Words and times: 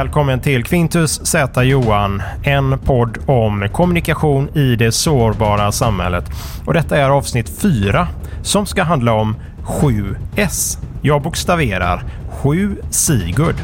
Välkommen 0.00 0.40
till 0.40 0.64
Quintus 0.64 1.26
Z 1.26 1.62
Johan, 1.62 2.22
en 2.42 2.78
podd 2.78 3.18
om 3.26 3.68
kommunikation 3.72 4.48
i 4.56 4.76
det 4.76 4.92
sårbara 4.92 5.72
samhället. 5.72 6.24
Och 6.66 6.74
detta 6.74 6.96
är 6.96 7.10
avsnitt 7.10 7.48
4 7.62 8.08
som 8.42 8.66
ska 8.66 8.82
handla 8.82 9.12
om 9.12 9.36
7S. 9.64 10.78
Jag 11.02 11.22
bokstaverar 11.22 12.04
7 12.42 12.76
Sigurd. 12.90 13.56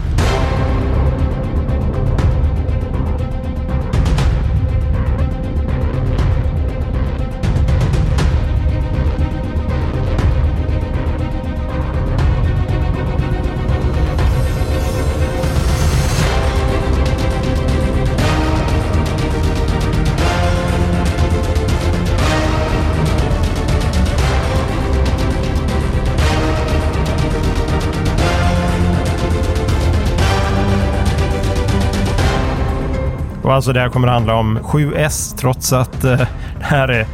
Alltså 33.57 33.73
det 33.73 33.81
här 33.81 33.89
kommer 33.89 34.09
att 34.09 34.15
handla 34.15 34.35
om 34.35 34.59
7S 34.59 35.37
trots 35.39 35.73
att 35.73 36.05
eh, 36.05 36.17
det 36.59 36.65
här 36.65 36.89
är 36.89 37.07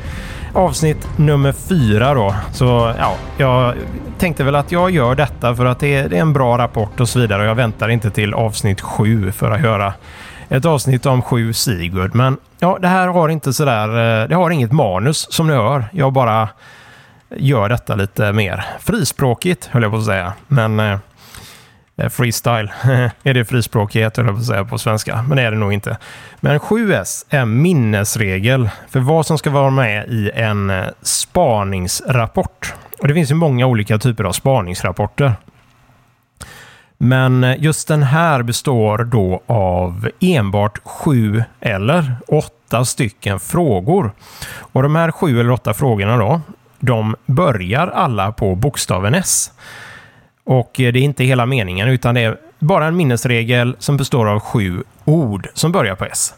avsnitt 0.53 1.09
nummer 1.19 1.53
fyra 1.53 2.15
då. 2.15 2.35
Så 2.53 2.95
ja, 2.99 3.15
jag 3.37 3.75
tänkte 4.19 4.45
väl 4.45 4.57
att 4.57 4.73
jag 4.73 4.91
gör 4.91 5.15
detta 5.15 5.55
för 5.55 5.65
att 5.65 5.79
det 5.79 5.95
är, 5.95 6.09
det 6.09 6.17
är 6.17 6.21
en 6.21 6.33
bra 6.33 6.59
rapport 6.59 7.01
och 7.01 7.09
så 7.09 7.19
vidare. 7.19 7.43
Och 7.43 7.49
jag 7.49 7.55
väntar 7.55 7.89
inte 7.89 8.11
till 8.11 8.35
avsnitt 8.35 8.81
sju 8.81 9.33
för 9.33 9.51
att 9.51 9.61
göra 9.61 9.95
ett 10.49 10.65
avsnitt 10.65 11.07
om 11.07 11.23
7 11.23 11.53
Sigurd. 11.53 12.15
Men 12.15 12.37
ja, 12.59 12.79
det 12.81 12.89
här 12.89 13.09
har 13.09 13.29
inte 13.29 13.53
sådär, 13.53 13.89
eh, 14.23 14.29
det 14.29 14.35
har 14.35 14.51
inget 14.51 14.73
manus 14.73 15.27
som 15.33 15.47
ni 15.47 15.53
hör. 15.53 15.85
Jag 15.93 16.13
bara 16.13 16.49
gör 17.37 17.69
detta 17.69 17.95
lite 17.95 18.33
mer 18.33 18.65
frispråkigt 18.81 19.69
höll 19.73 19.83
jag 19.83 19.93
på 19.93 19.99
att 19.99 20.05
säga. 20.05 20.33
Men 20.49 20.81
Eh, 20.81 20.99
Eh, 22.03 22.09
freestyle. 22.09 22.73
är 23.23 23.35
det 23.35 23.45
frispråkighet 23.45 24.17
höll 24.17 24.27
jag 24.27 24.35
på 24.35 24.41
att 24.41 24.47
säga 24.47 24.65
på 24.65 24.79
svenska, 24.79 25.23
men 25.29 25.37
det 25.37 25.43
är 25.43 25.51
det 25.51 25.57
nog 25.57 25.73
inte. 25.73 25.97
Men 26.41 26.59
7S 26.59 27.25
är 27.29 27.45
minnesregel 27.45 28.71
för 28.89 29.01
vad 29.01 29.27
som 29.27 29.39
ska 29.39 29.51
vara 29.51 29.71
med 29.71 30.09
i 30.09 30.31
en 30.35 30.71
eh, 30.71 30.85
spaningsrapport. 31.03 32.75
Och 32.99 33.09
Det 33.09 33.15
finns 33.15 33.31
ju 33.31 33.35
många 33.35 33.67
olika 33.67 33.99
typer 33.99 34.25
av 34.25 34.33
spaningsrapporter. 34.33 35.33
Men 36.99 37.45
eh, 37.45 37.63
just 37.63 37.89
den 37.89 38.03
här 38.03 38.43
består 38.43 38.99
då 38.99 39.43
av 39.47 40.09
enbart 40.21 40.79
sju 40.85 41.45
eller 41.61 42.15
åtta 42.29 42.85
stycken 42.85 43.41
frågor. 43.41 44.13
Och 44.59 44.83
de 44.83 44.97
här 44.97 45.11
sju 45.11 45.41
eller 45.41 45.51
åtta 45.51 45.75
frågorna 45.75 46.17
då, 46.17 46.41
de 46.79 47.17
börjar 47.27 47.87
alla 47.87 48.33
på 48.33 48.55
bokstaven 48.55 49.15
S. 49.15 49.53
Och 50.45 50.81
eh, 50.81 50.93
det 50.93 50.99
är 50.99 51.03
inte 51.03 51.25
hela 51.25 51.47
meningen, 51.47 51.89
utan 51.89 52.15
det 52.15 52.21
är 52.21 52.37
bara 52.59 52.87
en 52.87 52.97
minnesregel 52.97 53.77
som 53.79 53.97
består 53.97 54.29
av 54.29 54.41
sju 54.41 54.83
ord 55.05 55.49
som 55.55 55.73
börjar 55.73 55.95
på 55.95 56.05
S. 56.05 56.35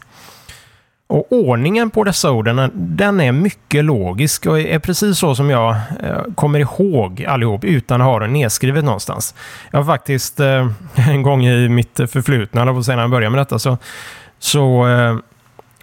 Och 1.07 1.31
ordningen 1.31 1.89
på 1.89 2.03
dessa 2.03 2.31
orden, 2.31 2.59
eh, 2.59 2.69
den 2.73 3.19
är 3.19 3.31
mycket 3.31 3.85
logisk 3.85 4.45
och 4.45 4.59
är 4.59 4.79
precis 4.79 5.17
så 5.17 5.35
som 5.35 5.49
jag 5.49 5.75
eh, 6.03 6.21
kommer 6.35 6.59
ihåg 6.59 7.25
allihop 7.27 7.63
utan 7.63 8.01
att 8.01 8.07
ha 8.07 8.19
den 8.19 8.33
nedskrivet 8.33 8.83
någonstans. 8.83 9.35
Jag 9.71 9.79
har 9.79 9.85
faktiskt 9.85 10.39
en 10.95 11.21
gång 11.23 11.45
i 11.45 11.69
mitt 11.69 11.97
förflutna, 11.97 12.65
på 12.65 12.83
när 12.87 12.97
jag 12.97 13.09
började 13.09 13.29
med 13.29 13.39
detta, 13.39 13.59
så, 13.59 13.77
så 14.39 14.85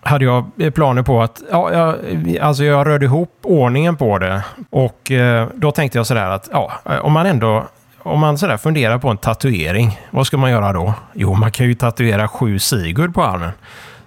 hade 0.01 0.25
jag 0.25 0.51
planer 0.75 1.03
på 1.03 1.23
att, 1.23 1.43
ja, 1.51 1.73
jag, 1.73 1.97
alltså 2.39 2.65
jag 2.65 2.87
rörde 2.87 3.05
ihop 3.05 3.39
ordningen 3.43 3.97
på 3.97 4.19
det 4.19 4.43
och 4.71 5.13
då 5.55 5.73
tänkte 5.73 5.99
jag 5.99 6.07
sådär 6.07 6.31
att, 6.31 6.49
ja, 6.53 6.73
om 7.03 7.13
man 7.13 7.27
ändå 7.27 7.67
om 8.05 8.21
man 8.21 8.39
sådär 8.39 8.57
funderar 8.57 8.99
på 8.99 9.09
en 9.09 9.17
tatuering, 9.17 10.01
vad 10.11 10.27
ska 10.27 10.37
man 10.37 10.51
göra 10.51 10.73
då? 10.73 10.95
Jo, 11.13 11.35
man 11.35 11.53
kan 11.53 11.67
ju 11.67 11.75
tatuera 11.75 12.29
sju 12.29 12.59
Sigurd 12.59 13.15
på 13.15 13.25
armen. 13.25 13.51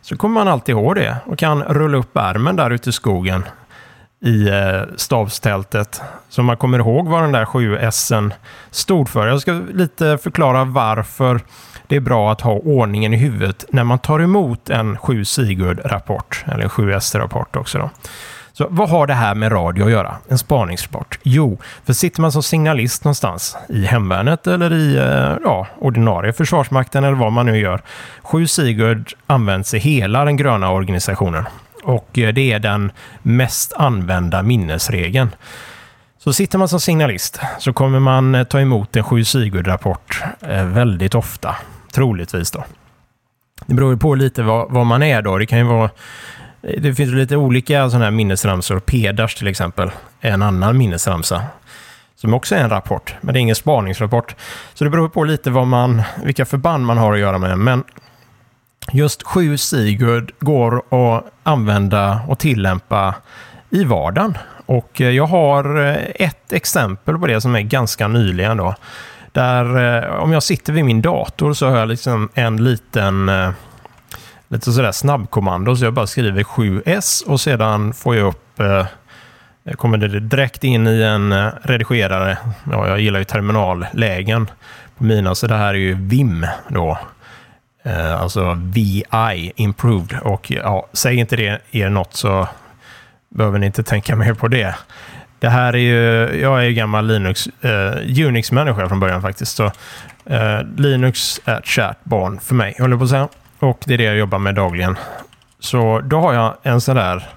Så 0.02 0.18
kommer 0.18 0.34
man 0.34 0.48
alltid 0.48 0.74
ihåg 0.74 0.96
det 0.96 1.18
och 1.26 1.40
kan 1.40 1.64
rulla 1.64 1.98
upp 1.98 2.18
ärmen 2.18 2.56
där 2.56 2.70
ute 2.70 2.90
i 2.90 2.94
skogen 2.94 3.44
i 4.26 4.50
eh, 4.50 4.82
stavstältet. 4.96 6.02
Så 6.30 6.44
man 6.44 6.58
kommer 6.58 6.80
ihåg 6.80 7.08
vad 7.08 7.22
den 7.24 7.32
där 7.32 7.46
7S 7.46 8.32
stod 8.72 9.10
för. 9.10 9.28
Jag 9.28 9.42
ska 9.42 9.52
lite 9.74 10.18
förklara 10.18 10.64
varför 10.64 11.42
det 11.88 11.96
är 11.96 12.00
bra 12.00 12.32
att 12.32 12.42
ha 12.42 12.52
ordningen 12.52 13.14
i 13.14 13.18
huvudet 13.18 13.66
när 13.70 13.84
man 13.84 14.00
tar 14.00 14.20
emot 14.20 14.70
en 14.70 14.98
7 14.98 15.26
Sigurd-rapport, 15.26 16.46
eller 16.46 16.64
en 16.64 16.70
7S-rapport 16.70 17.56
också. 17.56 17.78
Då. 17.78 17.90
Så 18.58 18.68
vad 18.70 18.90
har 18.90 19.08
det 19.08 19.14
här 19.14 19.36
med 19.36 19.52
radio 19.52 19.86
att 19.86 19.92
göra? 19.92 20.16
En 20.28 20.38
spaningsrapport? 20.38 21.20
Jo, 21.24 21.58
för 21.86 21.94
sitter 21.94 22.22
man 22.22 22.32
som 22.32 22.44
signalist 22.44 23.04
någonstans 23.04 23.58
i 23.70 23.86
hemvärnet 23.86 24.48
eller 24.48 24.74
i 24.74 24.96
eh, 24.96 25.38
ja, 25.44 25.68
ordinarie 25.80 26.34
försvarsmakten 26.34 27.04
eller 27.04 27.16
vad 27.16 27.32
man 27.32 27.46
nu 27.46 27.58
gör. 27.58 27.82
7 28.24 28.48
Sigurd 28.48 29.14
används 29.28 29.74
i 29.74 29.80
hela 29.80 30.26
den 30.26 30.38
gröna 30.38 30.72
organisationen 30.72 31.46
och 31.84 32.20
eh, 32.20 32.34
det 32.34 32.52
är 32.52 32.60
den 32.60 32.92
mest 33.22 33.74
använda 33.74 34.44
minnesregeln. 34.44 35.36
Så 36.18 36.34
sitter 36.34 36.58
man 36.58 36.68
som 36.68 36.80
signalist 36.80 37.40
så 37.60 37.74
kommer 37.74 38.00
man 38.00 38.36
eh, 38.36 38.44
ta 38.44 38.60
emot 38.60 38.96
en 38.96 39.04
7 39.04 39.24
Sigurd-rapport 39.24 40.24
väldigt 40.64 41.16
ofta, 41.16 41.56
troligtvis 41.92 42.52
då. 42.52 42.64
Det 43.66 43.74
beror 43.74 43.92
ju 43.92 43.98
på 43.98 44.16
lite 44.16 44.44
vad, 44.44 44.72
vad 44.72 44.86
man 44.86 45.04
är 45.04 45.22
då. 45.22 45.38
Det 45.38 45.46
kan 45.46 45.58
ju 45.58 45.64
vara 45.64 45.90
det 46.78 46.96
finns 46.96 47.14
lite 47.14 47.38
olika 47.38 47.90
sådana 47.90 48.06
här 48.06 48.12
minnesramsor. 48.12 48.80
Pedars 48.80 49.36
till 49.36 49.48
exempel 49.48 49.92
är 50.22 50.32
en 50.32 50.42
annan 50.42 50.78
minnesramsa. 50.78 51.44
Som 52.16 52.34
också 52.34 52.56
är 52.56 52.60
en 52.60 52.70
rapport, 52.70 53.16
men 53.22 53.34
det 53.34 53.40
är 53.40 53.42
ingen 53.42 53.56
spaningsrapport. 53.56 54.36
Så 54.74 54.84
det 54.84 54.90
beror 54.90 55.10
på 55.10 55.24
lite 55.24 55.50
vad 55.50 55.68
man, 55.68 56.02
vilka 56.24 56.46
förband 56.46 56.86
man 56.86 56.98
har 56.98 57.14
att 57.14 57.20
göra 57.20 57.38
med. 57.38 57.58
Men 57.58 57.84
just 58.92 59.24
7 59.24 59.58
Sigurd 59.58 60.32
går 60.40 60.78
att 60.78 61.26
använda 61.44 62.22
och 62.28 62.40
tillämpa 62.40 63.16
i 63.70 63.84
vardagen. 63.84 64.38
Och 64.66 65.02
eh, 65.02 65.10
jag 65.10 65.26
har 65.26 65.88
eh, 65.88 65.98
ett 66.16 66.54
exempel 66.54 67.18
på 67.18 67.28
det 67.28 67.42
som 67.42 67.56
är 67.56 67.62
ganska 67.62 68.08
nyligen. 68.08 68.58
Då, 68.58 68.76
där 69.32 69.96
eh, 70.04 70.16
om 70.16 70.32
jag 70.32 70.44
sitter 70.44 70.74
vid 70.74 70.86
min 70.86 71.02
dator 71.02 71.54
så 71.54 71.70
har 71.70 71.78
jag 71.78 71.88
liksom 71.88 72.30
en 72.34 72.64
liten 72.64 73.32
lite 74.48 74.72
sådär 74.72 74.92
snabbkommando. 74.92 75.76
Så 75.76 75.86
jag 75.86 75.94
bara 75.94 76.08
skriver 76.08 76.44
7S 76.44 77.26
och 77.28 77.42
sedan 77.42 77.94
får 77.94 78.16
jag 78.16 78.28
upp 78.28 78.60
eh, 78.60 78.86
kommer 79.76 79.98
det 79.98 80.20
direkt 80.20 80.64
in 80.64 80.88
i 80.88 81.02
en 81.02 81.32
eh, 81.32 81.48
redigerare. 81.62 82.38
Ja, 82.72 82.88
jag 82.88 83.00
gillar 83.00 83.20
ju 83.20 83.26
terminallägen 83.26 84.50
på 84.98 85.04
mina, 85.04 85.36
så 85.36 85.48
det 85.48 85.56
här 85.56 85.70
är 85.70 85.74
ju 85.74 85.94
VIM 85.94 86.46
då. 86.68 86.98
Eh, 87.84 88.22
alltså 88.22 88.58
VI, 88.74 89.52
Improved. 89.56 90.20
Och 90.22 90.52
ja, 90.52 90.88
säg 90.94 91.16
inte 91.16 91.36
det 91.36 91.62
er 91.72 91.90
något 91.90 92.14
så 92.14 92.48
behöver 93.30 93.60
ni 93.60 93.66
inte 93.66 93.84
tänka 93.84 94.16
mer 94.16 94.34
på 94.34 94.48
det. 94.48 94.76
Det 95.40 95.50
här 95.50 95.74
är 95.74 95.78
ju, 95.78 96.40
jag 96.42 96.60
är 96.60 96.64
ju 96.64 96.74
gammal 96.74 97.08
Linux, 97.08 97.48
eh, 97.48 98.26
Unix-människa 98.28 98.88
från 98.90 99.00
början 99.00 99.22
faktiskt. 99.22 99.56
Så 99.56 99.66
eh, 100.26 100.62
Linux 100.78 101.42
är 101.46 101.60
ett 101.60 101.66
kärt 101.66 102.04
barn 102.04 102.40
för 102.40 102.56
mig, 102.56 102.76
håller 102.80 102.98
på 102.98 103.04
att 103.04 103.10
säga. 103.10 103.28
Och 103.66 103.84
det 103.86 103.94
är 103.94 103.98
det 103.98 104.04
jag 104.04 104.18
jobbar 104.18 104.40
med 104.40 104.56
dagligen. 104.56 104.98
Så 105.60 106.02
då 106.04 106.20
har 106.20 106.34
jag 106.34 106.58
en 106.64 106.82
sån 106.82 106.96
där 106.96 107.30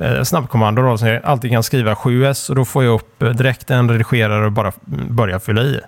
eh, 0.00 0.22
snabbkommando 0.22 0.82
då, 0.82 0.98
som 0.98 1.08
jag 1.08 1.24
alltid 1.24 1.50
kan 1.50 1.62
skriva 1.62 1.94
7S 1.94 2.50
och 2.50 2.56
då 2.56 2.64
får 2.64 2.84
jag 2.84 2.94
upp 2.94 3.22
eh, 3.22 3.28
direkt 3.30 3.70
en 3.70 3.90
redigerare 3.90 4.46
och 4.46 4.52
bara 4.52 4.72
börja 5.08 5.40
fylla 5.40 5.62
i. 5.62 5.80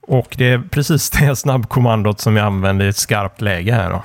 Och 0.00 0.34
det 0.38 0.52
är 0.52 0.62
precis 0.70 1.10
det 1.20 1.36
snabbkommandot 1.36 2.20
som 2.20 2.36
jag 2.36 2.46
använder 2.46 2.86
i 2.86 2.88
ett 2.88 2.96
skarpt 2.96 3.40
läge 3.40 3.72
här 3.72 3.90
då. 3.90 4.02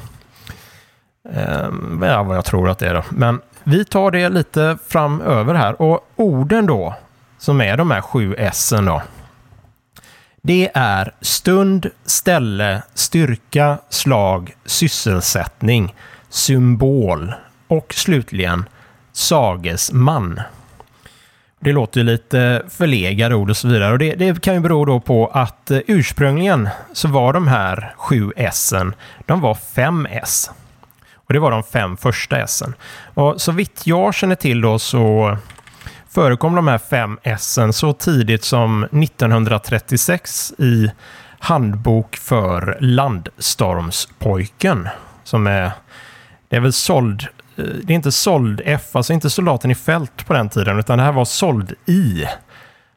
Eh, 1.29 2.09
ja, 2.09 2.23
vad 2.23 2.37
jag 2.37 2.45
tror 2.45 2.69
att 2.69 2.79
det 2.79 2.87
är 2.87 2.93
då. 2.93 3.03
Men 3.09 3.41
vi 3.63 3.85
tar 3.85 4.11
det 4.11 4.29
lite 4.29 4.77
framöver 4.87 5.53
här. 5.53 5.81
Och 5.81 6.07
orden 6.15 6.65
då, 6.65 6.95
som 7.37 7.61
är 7.61 7.77
de 7.77 7.91
här 7.91 8.01
7 8.01 8.35
S 8.37 8.73
då. 8.85 9.01
Det 10.43 10.71
är 10.73 11.13
stund, 11.21 11.89
ställe, 12.05 12.81
styrka, 12.93 13.77
slag, 13.89 14.55
sysselsättning, 14.65 15.95
symbol 16.29 17.33
och 17.67 17.93
slutligen 17.93 18.65
sagesman. 19.11 20.41
Det 21.59 21.71
låter 21.71 21.99
ju 21.99 22.05
lite 22.05 22.63
förlegade 22.69 23.35
ord 23.35 23.49
och 23.49 23.57
så 23.57 23.67
vidare. 23.67 23.91
Och 23.91 23.99
det, 23.99 24.15
det, 24.15 24.41
kan 24.41 24.53
ju 24.53 24.59
bero 24.59 24.85
då 24.85 24.99
på 24.99 25.27
att 25.27 25.71
eh, 25.71 25.79
ursprungligen 25.87 26.69
så 26.93 27.07
var 27.07 27.33
de 27.33 27.47
här 27.47 27.93
sju 27.97 28.31
S, 28.35 28.73
de 29.25 29.41
var 29.41 29.55
fem 29.55 30.07
S. 30.11 30.51
Och 31.13 31.33
det 31.33 31.39
var 31.39 31.51
de 31.51 31.63
fem 31.63 31.97
första 31.97 32.37
S. 32.37 32.63
Och 33.13 33.41
så 33.41 33.51
vitt 33.51 33.81
jag 33.87 34.13
känner 34.13 34.35
till 34.35 34.61
då 34.61 34.79
så 34.79 35.37
förekom 36.13 36.55
de 36.55 36.67
här 36.67 36.77
fem 36.77 37.19
S 37.23 37.59
så 37.71 37.93
tidigt 37.93 38.43
som 38.43 38.83
1936 38.83 40.53
i 40.57 40.91
handbok 41.39 42.15
för 42.15 42.77
landstormspojken. 42.81 44.89
Som 45.23 45.47
är, 45.47 45.71
det 46.49 46.55
är 46.55 46.59
väl 46.59 46.73
såld, 46.73 47.27
eh, 47.55 47.65
det 47.83 47.93
är 47.93 47.95
inte 47.95 48.11
såld 48.11 48.61
F, 48.65 48.95
alltså 48.95 49.13
inte 49.13 49.29
soldaten 49.29 49.71
i 49.71 49.75
fält 49.75 50.27
på 50.27 50.33
den 50.33 50.49
tiden, 50.49 50.79
utan 50.79 50.97
det 50.97 51.03
här 51.03 51.11
var 51.11 51.25
såld 51.25 51.73
i 51.85 52.25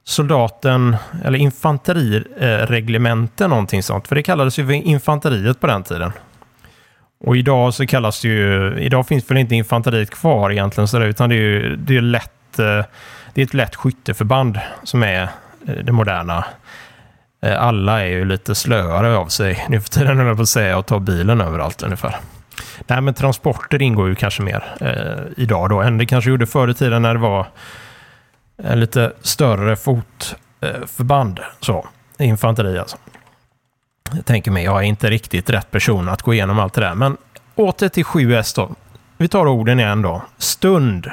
soldaten, 0.04 0.96
eller 1.24 1.38
infanterireglemente, 1.38 3.48
någonting 3.48 3.82
sånt. 3.82 4.08
För 4.08 4.14
det 4.14 4.22
kallades 4.22 4.58
ju 4.58 4.66
för 4.66 4.72
infanteriet 4.72 5.60
på 5.60 5.66
den 5.66 5.82
tiden. 5.82 6.12
Och 7.26 7.36
idag 7.36 7.74
så 7.74 7.86
kallas 7.86 8.20
det 8.20 8.28
ju, 8.28 8.78
idag 8.78 9.06
finns 9.06 9.30
väl 9.30 9.38
inte 9.38 9.54
infanteriet 9.54 10.10
kvar 10.10 10.50
egentligen, 10.50 10.88
så 10.88 10.98
där, 10.98 11.06
utan 11.06 11.28
det 11.28 11.34
är 11.34 11.38
ju 11.38 11.76
det 11.76 11.96
är 11.96 12.00
lätt, 12.00 12.32
Eh, 12.58 12.84
det 13.34 13.40
är 13.40 13.44
ett 13.46 13.54
lätt 13.54 13.74
skytteförband 13.74 14.60
som 14.82 15.02
är 15.02 15.22
eh, 15.66 15.74
det 15.84 15.92
moderna. 15.92 16.44
Eh, 17.42 17.62
alla 17.62 18.00
är 18.00 18.08
ju 18.08 18.24
lite 18.24 18.54
slöare 18.54 19.16
av 19.16 19.26
sig 19.26 19.64
nu 19.68 19.80
för 19.80 19.90
tiden, 19.90 20.18
höll 20.18 20.26
jag 20.26 20.36
på 20.36 20.42
att 20.42 20.48
säga, 20.48 20.78
och 20.78 20.86
tar 20.86 21.00
bilen 21.00 21.40
överallt 21.40 21.82
ungefär. 21.82 22.16
Nej, 22.86 23.00
men 23.00 23.14
transporter 23.14 23.82
ingår 23.82 24.08
ju 24.08 24.14
kanske 24.14 24.42
mer 24.42 24.64
eh, 24.80 25.42
idag 25.42 25.70
då, 25.70 25.82
än 25.82 25.98
det 25.98 26.06
kanske 26.06 26.30
gjorde 26.30 26.46
förr 26.46 26.68
i 26.68 26.74
tiden 26.74 27.02
när 27.02 27.14
det 27.14 27.20
var 27.20 27.46
en 28.56 28.80
lite 28.80 29.12
större 29.22 29.76
fotförband. 29.76 31.38
Eh, 31.38 31.44
så, 31.60 31.86
infanteri 32.18 32.78
alltså. 32.78 32.96
Jag 34.12 34.24
tänker 34.24 34.50
mig, 34.50 34.64
jag 34.64 34.78
är 34.78 34.82
inte 34.82 35.10
riktigt 35.10 35.50
rätt 35.50 35.70
person 35.70 36.08
att 36.08 36.22
gå 36.22 36.34
igenom 36.34 36.58
allt 36.58 36.74
det 36.74 36.80
där. 36.80 36.94
Men 36.94 37.16
åter 37.54 37.88
till 37.88 38.04
7S 38.04 38.56
då. 38.56 38.74
Vi 39.16 39.28
tar 39.28 39.46
orden 39.46 39.80
igen 39.80 40.02
då. 40.02 40.22
Stund, 40.38 41.10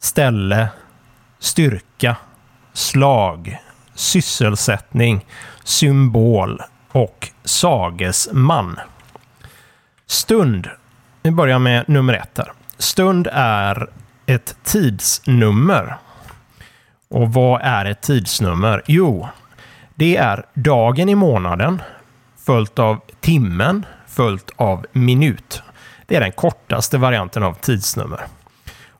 ställe, 0.00 0.68
styrka, 1.38 2.16
slag, 2.72 3.58
sysselsättning, 3.94 5.26
symbol 5.64 6.62
och 6.92 7.28
sagesman. 7.44 8.78
Stund. 10.06 10.68
Vi 11.22 11.30
börjar 11.30 11.58
med 11.58 11.88
nummer 11.88 12.14
ett 12.14 12.38
här. 12.38 12.52
Stund 12.78 13.28
är 13.32 13.90
ett 14.26 14.56
tidsnummer. 14.64 15.96
Och 17.08 17.32
vad 17.32 17.60
är 17.62 17.84
ett 17.84 18.00
tidsnummer? 18.00 18.82
Jo, 18.86 19.28
det 19.94 20.16
är 20.16 20.46
dagen 20.54 21.08
i 21.08 21.14
månaden 21.14 21.82
följt 22.46 22.78
av 22.78 23.00
timmen 23.20 23.86
följt 24.06 24.50
av 24.56 24.86
minut. 24.92 25.62
Det 26.06 26.16
är 26.16 26.20
den 26.20 26.32
kortaste 26.32 26.98
varianten 26.98 27.42
av 27.42 27.54
tidsnummer. 27.54 28.20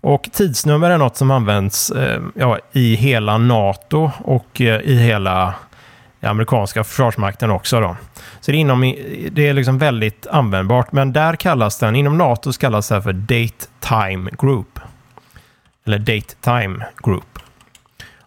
Och 0.00 0.28
tidsnummer 0.32 0.90
är 0.90 0.98
något 0.98 1.16
som 1.16 1.30
används 1.30 1.90
eh, 1.90 2.22
ja, 2.34 2.58
i 2.72 2.94
hela 2.94 3.38
NATO 3.38 4.10
och 4.18 4.60
eh, 4.60 4.80
i 4.80 4.94
hela 4.94 5.54
amerikanska 6.20 6.84
försvarsmakten 6.84 7.50
också. 7.50 7.80
Då. 7.80 7.96
Så 8.40 8.50
det 8.50 8.56
är, 8.56 8.60
inom, 8.60 8.80
det 9.30 9.48
är 9.48 9.52
liksom 9.52 9.78
väldigt 9.78 10.26
användbart, 10.26 10.92
men 10.92 11.12
där 11.12 11.36
kallas 11.36 11.78
den, 11.78 11.96
inom 11.96 12.18
NATO 12.18 12.52
kallas 12.52 12.88
det 12.88 13.02
för 13.02 13.12
Date 13.12 13.66
Time 13.80 14.30
Group. 14.38 14.80
Eller 15.86 15.98
Date 15.98 16.34
Time 16.40 16.86
Group. 17.04 17.38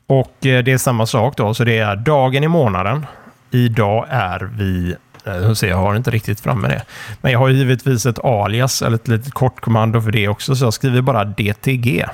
Och 0.08 0.46
eh, 0.46 0.64
det 0.64 0.72
är 0.72 0.78
samma 0.78 1.06
sak 1.06 1.38
då, 1.38 1.54
så 1.54 1.64
det 1.64 1.78
är 1.78 1.96
dagen 1.96 2.44
i 2.44 2.48
månaden. 2.48 3.06
Idag 3.52 4.06
är 4.10 4.40
vi 4.40 4.96
Eh, 5.26 5.70
jag 5.70 5.78
har 5.78 5.96
inte 5.96 6.12
riktigt 6.12 6.40
framme 6.40 6.68
det. 6.68 6.86
Men 7.22 7.32
jag 7.32 7.40
har 7.40 7.50
givetvis 7.50 8.06
ett 8.06 8.20
alias, 8.26 8.82
eller 8.82 8.96
ett 8.96 9.08
litet 9.08 9.34
kortkommando 9.34 10.02
för 10.02 10.12
det 10.12 10.28
också, 10.28 10.56
så 10.56 10.66
jag 10.66 10.74
skriver 10.74 11.02
bara 11.02 11.26
DTG. 11.26 12.06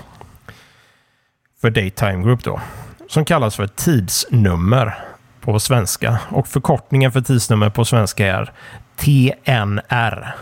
För 1.61 1.69
Daytime 1.69 2.23
Group 2.23 2.43
då. 2.43 2.61
Som 3.07 3.25
kallas 3.25 3.55
för 3.55 3.67
tidsnummer 3.67 4.97
på 5.41 5.59
svenska. 5.59 6.19
Och 6.29 6.47
förkortningen 6.47 7.11
för 7.11 7.21
tidsnummer 7.21 7.69
på 7.69 7.85
svenska 7.85 8.27
är 8.27 8.51
TNR. 8.95 10.35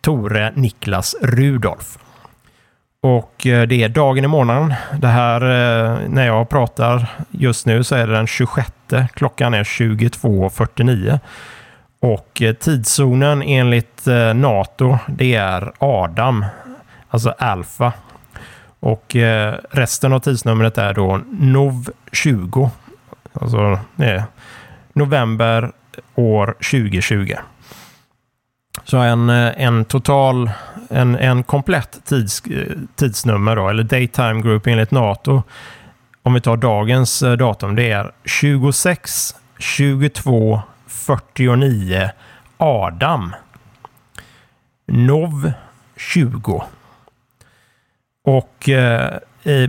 Tore 0.00 0.52
Niklas 0.54 1.14
Rudolf. 1.22 1.98
Och 3.02 3.46
eh, 3.46 3.66
det 3.66 3.82
är 3.82 3.88
dagen 3.88 4.24
i 4.24 4.28
månaden. 4.28 4.74
Det 4.98 5.08
här, 5.08 5.40
eh, 5.40 5.98
när 6.08 6.26
jag 6.26 6.48
pratar 6.48 7.06
just 7.30 7.66
nu 7.66 7.84
så 7.84 7.94
är 7.94 8.06
det 8.06 8.12
den 8.12 8.26
26. 8.26 8.72
Klockan 9.14 9.54
är 9.54 9.64
22.49. 9.64 11.20
Och 12.02 12.42
eh, 12.42 12.54
tidszonen 12.54 13.42
enligt 13.42 14.06
eh, 14.06 14.34
NATO, 14.34 14.98
det 15.08 15.34
är 15.34 15.72
Adam, 15.78 16.44
alltså 17.08 17.34
Alfa. 17.38 17.92
Och 18.80 19.16
eh, 19.16 19.54
resten 19.70 20.12
av 20.12 20.18
tidsnumret 20.20 20.78
är 20.78 20.94
då 20.94 21.20
NOV 21.30 21.90
20. 22.12 22.70
Alltså 23.32 23.78
det 23.96 24.24
november 24.92 25.72
år 26.14 26.46
2020. 26.46 27.34
Så 28.84 28.96
en, 28.96 29.30
en 29.30 29.84
total 29.84 30.50
en, 30.90 31.16
en 31.16 31.42
komplett 31.42 32.04
tids, 32.04 32.42
tidsnummer, 32.96 33.56
då, 33.56 33.68
eller 33.68 33.82
daytime 33.82 34.42
group 34.42 34.66
enligt 34.66 34.90
NATO, 34.90 35.42
om 36.22 36.34
vi 36.34 36.40
tar 36.40 36.56
dagens 36.56 37.20
datum, 37.38 37.74
det 37.74 37.90
är 37.90 38.12
26 38.24 39.34
22 39.58 40.62
49 41.06 42.10
Adam. 42.56 43.34
Nov 44.86 45.52
20. 45.96 46.64
Och 48.24 48.68
eh, 48.68 49.20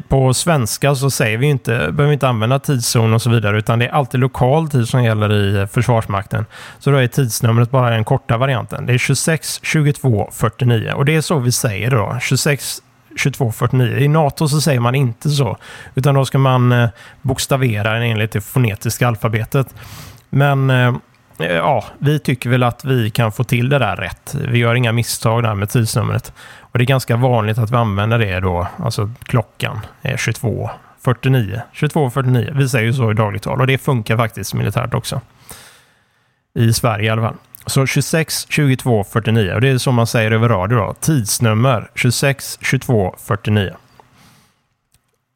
på 0.08 0.34
svenska 0.34 0.96
så 0.96 1.10
säger 1.10 1.38
vi 1.38 1.48
inte, 1.48 1.72
behöver 1.72 2.06
vi 2.06 2.14
inte 2.14 2.28
använda 2.28 2.60
tidszon 2.60 3.14
och 3.14 3.22
så 3.22 3.30
vidare, 3.30 3.58
utan 3.58 3.80
det 3.80 3.86
är 3.86 3.92
alltid 3.92 4.20
lokal 4.20 4.70
tid 4.70 4.88
som 4.88 5.04
gäller 5.04 5.34
i 5.34 5.60
eh, 5.60 5.66
Försvarsmakten. 5.66 6.46
Så 6.80 6.92
då 6.92 6.98
är 6.98 7.08
tidsnumret 7.08 7.72
bara 7.72 7.90
den 7.90 8.04
korta 8.04 8.38
varianten. 8.38 8.86
Det 8.86 8.94
är 8.94 8.98
26 8.98 9.60
22 9.64 10.30
49 10.34 10.92
och 10.96 11.06
det 11.06 11.16
är 11.16 11.22
så 11.22 11.40
vi 11.40 11.52
säger 11.52 11.92
då. 11.92 12.18
26 12.22 12.82
22 13.16 13.52
49. 13.52 13.98
I 13.98 14.08
NATO 14.08 14.48
så 14.48 14.62
säger 14.62 14.80
man 14.80 14.96
inte 14.96 15.30
så, 15.30 15.58
utan 15.96 16.16
då 16.16 16.26
ska 16.26 16.38
man 16.38 16.72
eh, 16.72 16.90
bokstavera 17.22 17.94
den 17.94 18.04
enligt 18.04 18.32
det 18.32 18.42
fonetiska 18.42 19.08
alfabetet. 19.08 19.76
Men 20.30 20.70
eh, 20.70 20.96
Eh, 21.40 21.52
ja, 21.52 21.84
vi 21.98 22.20
tycker 22.20 22.50
väl 22.50 22.64
att 22.64 22.86
vi 22.86 23.10
kan 23.10 23.32
få 23.32 23.44
till 23.44 23.70
det 23.70 23.80
där 23.80 23.96
rätt. 23.96 24.36
Vi 24.48 24.58
gör 24.58 24.76
inga 24.76 24.92
misstag 24.92 25.44
där 25.44 25.56
med 25.56 25.70
tidsnumret. 25.70 26.34
Och 26.60 26.78
det 26.78 26.84
är 26.84 26.86
ganska 26.86 27.16
vanligt 27.16 27.58
att 27.58 27.72
vi 27.72 27.75
använder 27.75 28.20
det 28.20 28.40
då, 28.40 28.68
alltså 28.78 29.10
klockan 29.24 29.80
är 30.02 30.18
22.49. 30.18 31.62
22.49, 31.74 32.58
vi 32.58 32.70
säger 32.70 32.86
ju 32.86 32.94
så 32.94 33.12
i 33.12 33.13
dagligt 33.13 33.44
tal 33.44 33.62
och 33.62 33.68
det 33.68 33.78
funkar 33.78 34.18
faktiskt 34.18 34.54
militärt 34.54 34.94
också. 34.94 35.22
I 36.56 36.74
Sverige 36.74 37.06
i 37.06 37.10
alla 37.10 37.22
fall. 37.22 37.36
Så 37.66 37.86
26 37.86 38.46
22 38.50 39.04
49 39.04 39.54
och 39.54 39.62
det 39.62 39.70
är 39.70 39.78
som 39.78 39.96
man 39.96 40.08
säger 40.08 40.32
över 40.32 40.50
radio 40.50 40.78
då. 40.78 40.94
Tidsnummer 41.00 41.90
26 41.96 42.58
22 42.62 43.16
49. 43.20 43.74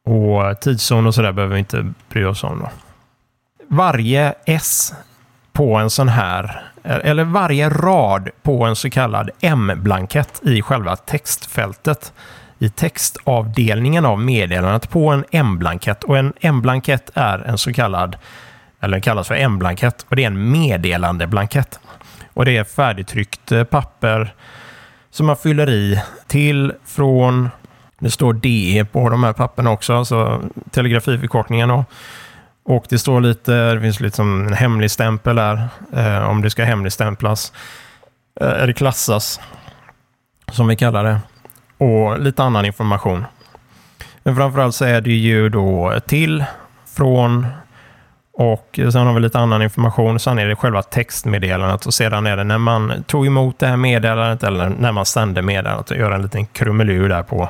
Och 0.06 0.62
tidszon 0.62 1.08
och 1.08 1.16
sådär 1.16 1.32
behöver 1.32 1.54
vi 1.54 1.60
inte 1.60 1.94
bry 2.10 2.24
oss 2.26 2.44
om 2.44 2.60
då. 2.60 2.70
Varje 3.68 4.34
S 4.46 4.94
på 5.58 5.76
en 5.76 5.90
sån 5.90 6.10
här, 6.10 6.62
eller 6.84 7.24
varje 7.24 7.70
rad 7.70 8.30
på 8.42 8.66
en 8.66 8.76
så 8.76 8.90
kallad 8.90 9.30
M-blankett 9.42 10.42
i 10.44 10.62
själva 10.62 10.96
textfältet 10.96 12.14
i 12.60 12.70
textavdelningen 12.70 14.06
av 14.06 14.20
meddelandet 14.20 14.90
på 14.90 15.10
en 15.10 15.26
M-blankett. 15.32 16.04
Och 16.04 16.18
en 16.18 16.34
M-blankett 16.42 17.12
är 17.14 17.40
en 17.40 17.58
så 17.58 17.74
kallad, 17.74 18.18
eller 18.80 18.92
den 18.92 19.02
kallas 19.02 19.28
för 19.28 19.36
M-blankett, 19.36 20.06
och 20.10 20.16
det 20.16 20.24
är 20.24 20.28
en 20.28 20.52
meddelandeblankett. 20.52 21.80
Och 22.34 22.46
det 22.46 22.58
är 22.58 22.64
färdigtryckt 22.64 23.52
eh, 23.52 23.64
papper 23.64 24.34
som 25.10 25.26
man 25.26 25.38
fyller 25.38 25.70
i 25.70 26.02
till, 26.28 26.74
från, 26.86 27.50
det 28.00 28.12
står 28.12 28.34
DE 28.34 28.86
på 28.86 29.10
de 29.10 29.24
här 29.24 29.34
papperna 29.34 29.72
också, 29.72 29.94
alltså 29.94 30.42
telegrafiförkortningen. 30.72 31.70
Då. 31.70 31.86
Och 32.68 32.86
det 32.90 33.00
står 33.00 33.22
lite, 33.22 33.74
det 33.74 33.82
finns 33.82 34.00
liksom 34.00 34.48
en 34.48 34.54
hemlig 34.54 34.92
stämpel 34.92 35.36
där, 35.36 35.68
eh, 35.94 36.30
om 36.30 36.42
det 36.42 36.50
ska 36.50 36.64
hemligstämplas. 36.64 37.54
Eh, 38.42 38.64
eller 38.64 38.74
klassas, 38.74 39.40
som 40.52 40.68
vi 40.68 40.76
kallar 40.76 41.04
det. 41.04 41.20
Och 41.78 42.20
lite 42.20 42.44
annan 42.44 42.66
information. 42.66 43.26
Men 44.24 44.36
framförallt 44.36 44.76
så 44.76 44.86
är 44.86 45.02
det 45.02 45.14
ju 45.14 45.50
då 45.50 46.00
till, 46.08 46.46
från 46.96 47.48
och 48.34 48.80
sen 48.92 49.08
har 49.08 49.14
vi 49.14 49.20
lite 49.20 49.40
annan 49.40 49.62
information. 49.62 50.20
Sen 50.20 50.40
är 50.40 50.46
det 50.46 50.56
själva 50.56 50.82
textmeddelandet 50.82 51.86
och 51.86 51.94
sedan 51.94 52.28
är 52.28 52.38
det 52.38 52.44
när 52.44 52.58
man 52.58 53.04
tog 53.04 53.28
emot 53.28 53.60
det 53.60 53.68
här 53.68 53.78
meddelandet 53.78 54.44
eller 54.44 54.70
när 54.70 54.92
man 54.92 55.06
sände 55.06 55.42
meddelandet 55.42 55.92
och 55.92 55.98
gör 55.98 56.12
en 56.12 56.22
liten 56.22 56.46
krumelur 56.46 57.10
där 57.10 57.24
på 57.24 57.50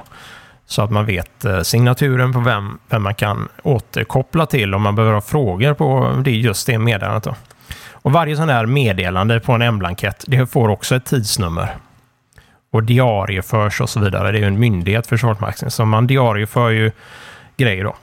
så 0.67 0.81
att 0.81 0.91
man 0.91 1.05
vet 1.05 1.45
eh, 1.45 1.62
signaturen 1.62 2.33
på 2.33 2.39
vem, 2.39 2.79
vem 2.89 3.03
man 3.03 3.15
kan 3.15 3.50
återkoppla 3.63 4.45
till 4.45 4.74
om 4.74 4.81
man 4.81 4.95
behöver 4.95 5.13
ha 5.13 5.21
frågor 5.21 5.74
på 5.74 6.15
det, 6.24 6.31
just 6.31 6.67
det 6.67 6.79
meddelandet. 6.79 7.24
Då. 7.24 7.36
Och 7.91 8.12
varje 8.12 8.36
sån 8.36 8.50
här 8.50 8.65
meddelande 8.65 9.39
på 9.39 9.51
en 9.51 9.62
M-blankett, 9.62 10.24
det 10.27 10.47
får 10.47 10.69
också 10.69 10.95
ett 10.95 11.05
tidsnummer. 11.05 11.77
Och 12.71 12.83
diarieförs 12.83 13.81
och 13.81 13.89
så 13.89 14.00
vidare. 14.00 14.31
Det 14.31 14.38
är 14.38 14.41
ju 14.41 14.47
en 14.47 14.59
myndighet, 14.59 15.07
Försvarsmakten, 15.07 15.71
så 15.71 15.86
man 15.86 16.07
diarieför 16.07 16.69
ju 16.69 16.91
grejer 17.57 17.83
då. 17.83 17.95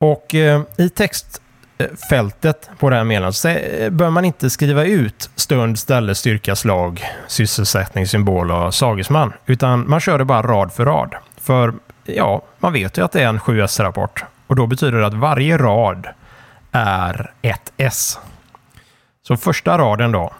Och 0.00 0.34
eh, 0.34 0.62
i 0.78 0.88
text 0.88 1.42
fältet 2.10 2.70
på 2.78 2.90
det 2.90 2.96
här 2.96 3.04
meddelandet 3.04 3.36
så 3.36 3.48
eh, 3.48 3.90
bör 3.90 4.10
man 4.10 4.24
inte 4.24 4.50
skriva 4.50 4.84
ut 4.84 5.30
stund, 5.36 5.78
ställe, 5.78 6.14
styrka, 6.14 6.56
slag, 6.56 7.04
sysselsättning, 7.26 8.06
symbol 8.06 8.50
och 8.50 8.74
sagesman. 8.74 9.32
Utan 9.46 9.90
man 9.90 10.00
kör 10.00 10.18
det 10.18 10.24
bara 10.24 10.42
rad 10.42 10.72
för 10.72 10.84
rad. 10.84 11.14
För 11.40 11.74
ja, 12.04 12.42
man 12.58 12.72
vet 12.72 12.98
ju 12.98 13.04
att 13.04 13.12
det 13.12 13.22
är 13.22 13.28
en 13.28 13.40
7S-rapport. 13.40 14.24
Och 14.46 14.56
då 14.56 14.66
betyder 14.66 14.98
det 14.98 15.06
att 15.06 15.14
varje 15.14 15.58
rad 15.58 16.06
är 16.72 17.32
ett 17.42 17.72
S. 17.76 18.18
Så 19.22 19.36
första 19.36 19.78
raden 19.78 20.12
då. 20.12 20.32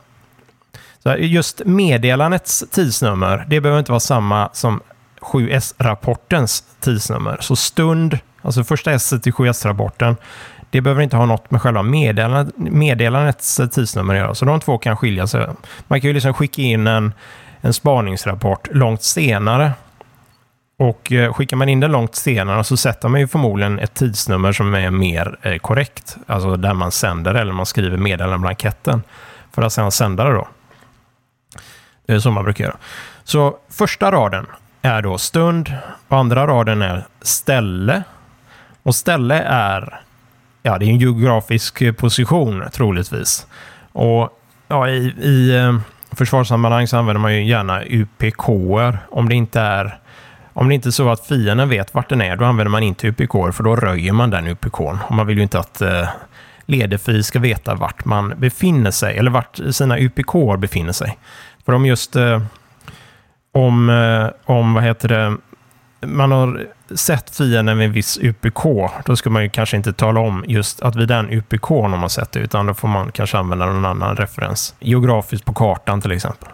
Så 1.02 1.16
just 1.18 1.62
meddelandets 1.64 2.64
tidsnummer, 2.70 3.44
det 3.48 3.60
behöver 3.60 3.78
inte 3.78 3.92
vara 3.92 4.00
samma 4.00 4.50
som 4.52 4.80
7S-rapportens 5.20 6.64
tidsnummer. 6.80 7.36
Så 7.40 7.56
stund, 7.56 8.18
alltså 8.42 8.64
första 8.64 8.92
S 8.92 9.12
i 9.12 9.16
7S-rapporten, 9.30 10.16
det 10.74 10.80
behöver 10.80 11.02
inte 11.02 11.16
ha 11.16 11.26
något 11.26 11.50
med 11.50 11.62
själva 11.62 11.82
meddelandet, 11.82 12.54
meddelandets 12.58 13.60
tidsnummer 13.72 14.14
att 14.14 14.20
göra. 14.20 14.34
Så 14.34 14.44
de 14.44 14.60
två 14.60 14.78
kan 14.78 14.96
skilja 14.96 15.26
sig. 15.26 15.46
Man 15.86 16.00
kan 16.00 16.08
ju 16.08 16.14
liksom 16.14 16.34
skicka 16.34 16.62
in 16.62 16.86
en, 16.86 17.12
en 17.60 17.72
spaningsrapport 17.72 18.68
långt 18.72 19.02
senare. 19.02 19.72
Och 20.78 21.12
eh, 21.12 21.32
skickar 21.32 21.56
man 21.56 21.68
in 21.68 21.80
den 21.80 21.92
långt 21.92 22.14
senare 22.14 22.64
så 22.64 22.76
sätter 22.76 23.08
man 23.08 23.20
ju 23.20 23.28
förmodligen 23.28 23.78
ett 23.78 23.94
tidsnummer 23.94 24.52
som 24.52 24.74
är 24.74 24.90
mer 24.90 25.38
eh, 25.42 25.58
korrekt. 25.58 26.16
Alltså 26.26 26.56
där 26.56 26.74
man 26.74 26.92
sänder 26.92 27.34
eller 27.34 27.52
man 27.52 27.66
skriver 27.66 27.96
meddelandeblanketten 27.96 29.02
för 29.52 29.62
att 29.62 29.72
sedan 29.72 29.92
sända 29.92 30.24
det 30.24 30.32
då. 30.32 30.48
Det 32.06 32.12
är 32.12 32.18
så 32.18 32.30
man 32.30 32.44
brukar 32.44 32.64
göra. 32.64 32.76
Så 33.24 33.56
första 33.70 34.12
raden 34.12 34.46
är 34.82 35.02
då 35.02 35.18
stund 35.18 35.72
och 36.08 36.18
andra 36.18 36.46
raden 36.46 36.82
är 36.82 37.04
ställe. 37.22 38.02
Och 38.82 38.94
ställe 38.94 39.42
är, 39.42 40.00
ja 40.66 40.78
det 40.78 40.84
är 40.84 40.88
en 40.88 40.98
geografisk 40.98 41.82
eh, 41.82 41.92
position 41.92 42.64
troligtvis. 42.72 43.46
Och 43.92 44.38
ja, 44.68 44.88
i, 44.88 45.14
i 45.20 45.56
eh, 45.56 45.78
försvarssammanhang 46.12 46.86
så 46.86 46.96
använder 46.96 47.20
man 47.20 47.34
ju 47.34 47.44
gärna 47.44 47.82
UPK 47.84 48.48
om 49.10 49.28
det 49.28 49.34
inte 49.34 49.60
är 49.60 49.98
om 50.56 50.68
det 50.68 50.74
inte 50.74 50.88
är 50.88 50.90
så 50.90 51.08
att 51.08 51.26
fienden 51.26 51.68
vet 51.68 51.94
vart 51.94 52.08
den 52.08 52.20
är, 52.20 52.36
då 52.36 52.44
använder 52.44 52.70
man 52.70 52.82
inte 52.82 53.08
UPK 53.08 53.32
för 53.32 53.62
då 53.62 53.76
röjer 53.76 54.12
man 54.12 54.30
den 54.30 54.46
UPK. 54.46 54.80
Och 54.80 55.14
man 55.14 55.26
vill 55.26 55.36
ju 55.36 55.42
inte 55.42 55.58
att 55.58 55.82
eh, 55.82 56.08
ledefi 56.66 57.22
ska 57.22 57.38
veta 57.38 57.74
vart 57.74 58.04
man 58.04 58.34
befinner 58.36 58.90
sig, 58.90 59.18
eller 59.18 59.30
vart 59.30 59.60
sina 59.70 59.98
UPK 59.98 60.58
befinner 60.58 60.92
sig. 60.92 61.18
För 61.64 61.72
om 61.72 61.86
just 61.86 62.16
eh, 62.16 62.42
om, 63.52 63.90
eh, 63.90 64.54
om, 64.54 64.74
vad 64.74 64.84
heter 64.84 65.08
det, 65.08 65.36
man 66.06 66.32
har 66.32 66.66
sett 66.94 67.36
fienden 67.36 67.76
med 67.76 67.86
en 67.86 67.92
viss 67.92 68.18
UPK, 68.22 68.62
då 69.04 69.16
ska 69.16 69.30
man 69.30 69.42
ju 69.42 69.48
kanske 69.48 69.76
inte 69.76 69.92
tala 69.92 70.20
om 70.20 70.44
just 70.48 70.82
att 70.82 70.96
vid 70.96 71.08
den 71.08 71.30
UPK 71.30 71.64
har 71.64 71.88
man 71.88 72.10
sett 72.10 72.32
det, 72.32 72.40
utan 72.40 72.66
då 72.66 72.74
får 72.74 72.88
man 72.88 73.12
kanske 73.12 73.38
använda 73.38 73.66
någon 73.66 73.84
annan 73.84 74.16
referens. 74.16 74.74
Geografiskt 74.80 75.44
på 75.44 75.54
kartan 75.54 76.00
till 76.00 76.12
exempel. 76.12 76.48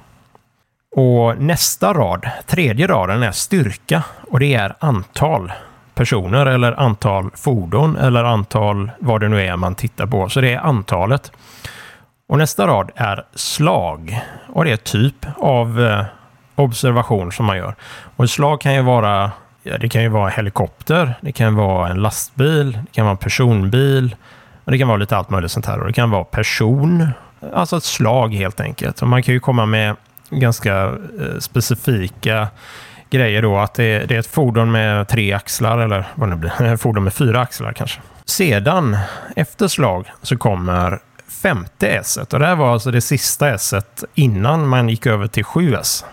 Och 0.97 1.39
nästa 1.39 1.95
rad, 1.95 2.31
tredje 2.47 2.87
raden, 2.87 3.23
är 3.23 3.33
styrka 3.33 4.03
och 4.31 4.41
det 4.41 4.55
är 4.55 4.75
antal 4.79 5.53
personer 5.95 6.47
eller 6.47 6.81
antal 6.81 7.31
fordon 7.35 7.97
eller 7.97 8.25
antal 8.25 8.91
vad 8.99 9.21
det 9.21 9.29
nu 9.29 9.43
är 9.43 9.57
man 9.57 9.75
tittar 9.75 10.07
på. 10.07 10.29
Så 10.29 10.41
det 10.41 10.53
är 10.53 10.59
antalet. 10.59 11.33
Och 12.29 12.39
nästa 12.39 12.67
rad 12.67 12.91
är 12.97 13.25
slag 13.35 14.21
och 14.49 14.65
det 14.65 14.73
är 14.73 14.77
typ 14.77 15.27
av 15.37 15.81
eh, 15.81 16.05
observation 16.55 17.33
som 17.33 17.47
man 17.47 17.57
gör. 17.57 17.75
Och 18.17 18.25
ett 18.25 18.31
slag 18.31 18.61
kan 18.61 18.75
ju 18.75 18.83
vara 18.83 19.33
ja, 19.63 19.79
det 19.79 19.89
kan 19.89 20.03
ju 20.03 20.09
vara 20.09 20.31
helikopter, 20.31 21.15
det 21.21 21.33
kan 21.33 21.55
vara 21.55 21.89
en 21.89 22.03
lastbil, 22.03 22.73
det 22.73 22.93
kan 22.93 23.05
vara 23.05 23.13
en 23.13 23.19
personbil, 23.19 24.17
och 24.65 24.73
det 24.73 24.79
kan 24.79 24.89
vara 24.89 24.99
lite 24.99 25.17
allt 25.17 25.31
möjligt 25.31 25.51
sånt 25.51 25.67
här. 25.67 25.81
Och 25.81 25.87
det 25.87 25.93
kan 25.93 26.11
vara 26.11 26.25
person, 26.25 27.09
alltså 27.55 27.77
ett 27.77 27.85
slag 27.85 28.35
helt 28.35 28.61
enkelt. 28.61 29.03
Och 29.03 29.09
man 29.09 29.23
kan 29.23 29.35
ju 29.35 29.41
komma 29.41 29.67
med 29.67 29.97
ganska 30.31 30.85
eh, 31.21 31.39
specifika 31.39 32.49
grejer 33.11 33.43
då. 33.43 33.59
Att 33.59 33.75
det 33.75 33.85
är, 33.85 34.07
det 34.07 34.15
är, 34.15 34.19
ett 34.19 34.27
fordon 34.27 34.71
med 34.71 35.09
tre 35.09 35.33
axlar 35.33 35.79
eller 35.79 36.05
vad 36.15 36.31
det 36.31 36.37
blir. 36.37 36.63
Ett 36.63 36.81
fordon 36.81 37.05
med 37.05 37.15
fyra 37.15 37.41
axlar 37.41 37.73
kanske. 37.73 38.01
Sedan, 38.25 38.99
efter 39.37 39.69
slag, 39.69 40.11
så 40.23 40.37
kommer 40.37 40.99
femte 41.43 41.89
S. 41.89 42.19
Och 42.33 42.39
det 42.39 42.47
här 42.47 42.57
var 42.57 42.73
alltså 42.73 42.91
det 42.91 43.01
sista 43.01 43.49
S 43.49 43.75
innan 44.15 44.69
man 44.69 44.89
gick 44.89 45.07
över 45.07 45.27
till 45.27 45.45
7S. 45.45 46.05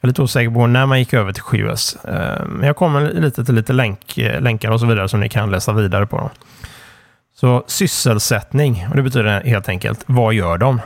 Jag 0.00 0.08
är 0.08 0.08
lite 0.08 0.22
osäker 0.22 0.50
på 0.50 0.66
när 0.66 0.86
man 0.86 0.98
gick 0.98 1.12
över 1.12 1.32
till 1.32 1.42
7S. 1.42 1.96
Eh, 2.08 2.46
men 2.46 2.66
jag 2.66 2.76
kommer 2.76 3.12
lite 3.12 3.44
till 3.44 3.54
lite 3.54 3.72
länk, 3.72 4.18
eh, 4.18 4.40
länkar 4.40 4.70
och 4.70 4.80
så 4.80 4.86
vidare 4.86 5.08
som 5.08 5.20
ni 5.20 5.28
kan 5.28 5.50
läsa 5.50 5.72
vidare 5.72 6.06
på. 6.06 6.16
Dem. 6.16 6.30
Så 7.34 7.64
sysselsättning, 7.66 8.86
och 8.90 8.96
det 8.96 9.02
betyder 9.02 9.40
helt 9.40 9.68
enkelt 9.68 10.04
vad 10.06 10.34
gör 10.34 10.58
de? 10.58 10.80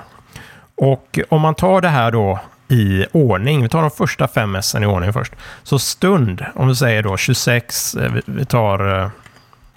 Och 0.75 1.19
om 1.29 1.41
man 1.41 1.55
tar 1.55 1.81
det 1.81 1.89
här 1.89 2.11
då 2.11 2.39
i 2.69 3.07
ordning. 3.13 3.63
Vi 3.63 3.69
tar 3.69 3.81
de 3.81 3.91
första 3.91 4.29
fem 4.29 4.55
S 4.55 4.75
i 4.75 4.85
ordning 4.85 5.13
först. 5.13 5.33
Så 5.63 5.79
stund, 5.79 6.47
om 6.55 6.69
vi 6.69 6.77
säger 6.77 7.03
då 7.03 7.17
26, 7.17 7.95
eh, 7.95 8.13
vi 8.25 8.45
tar 8.45 9.11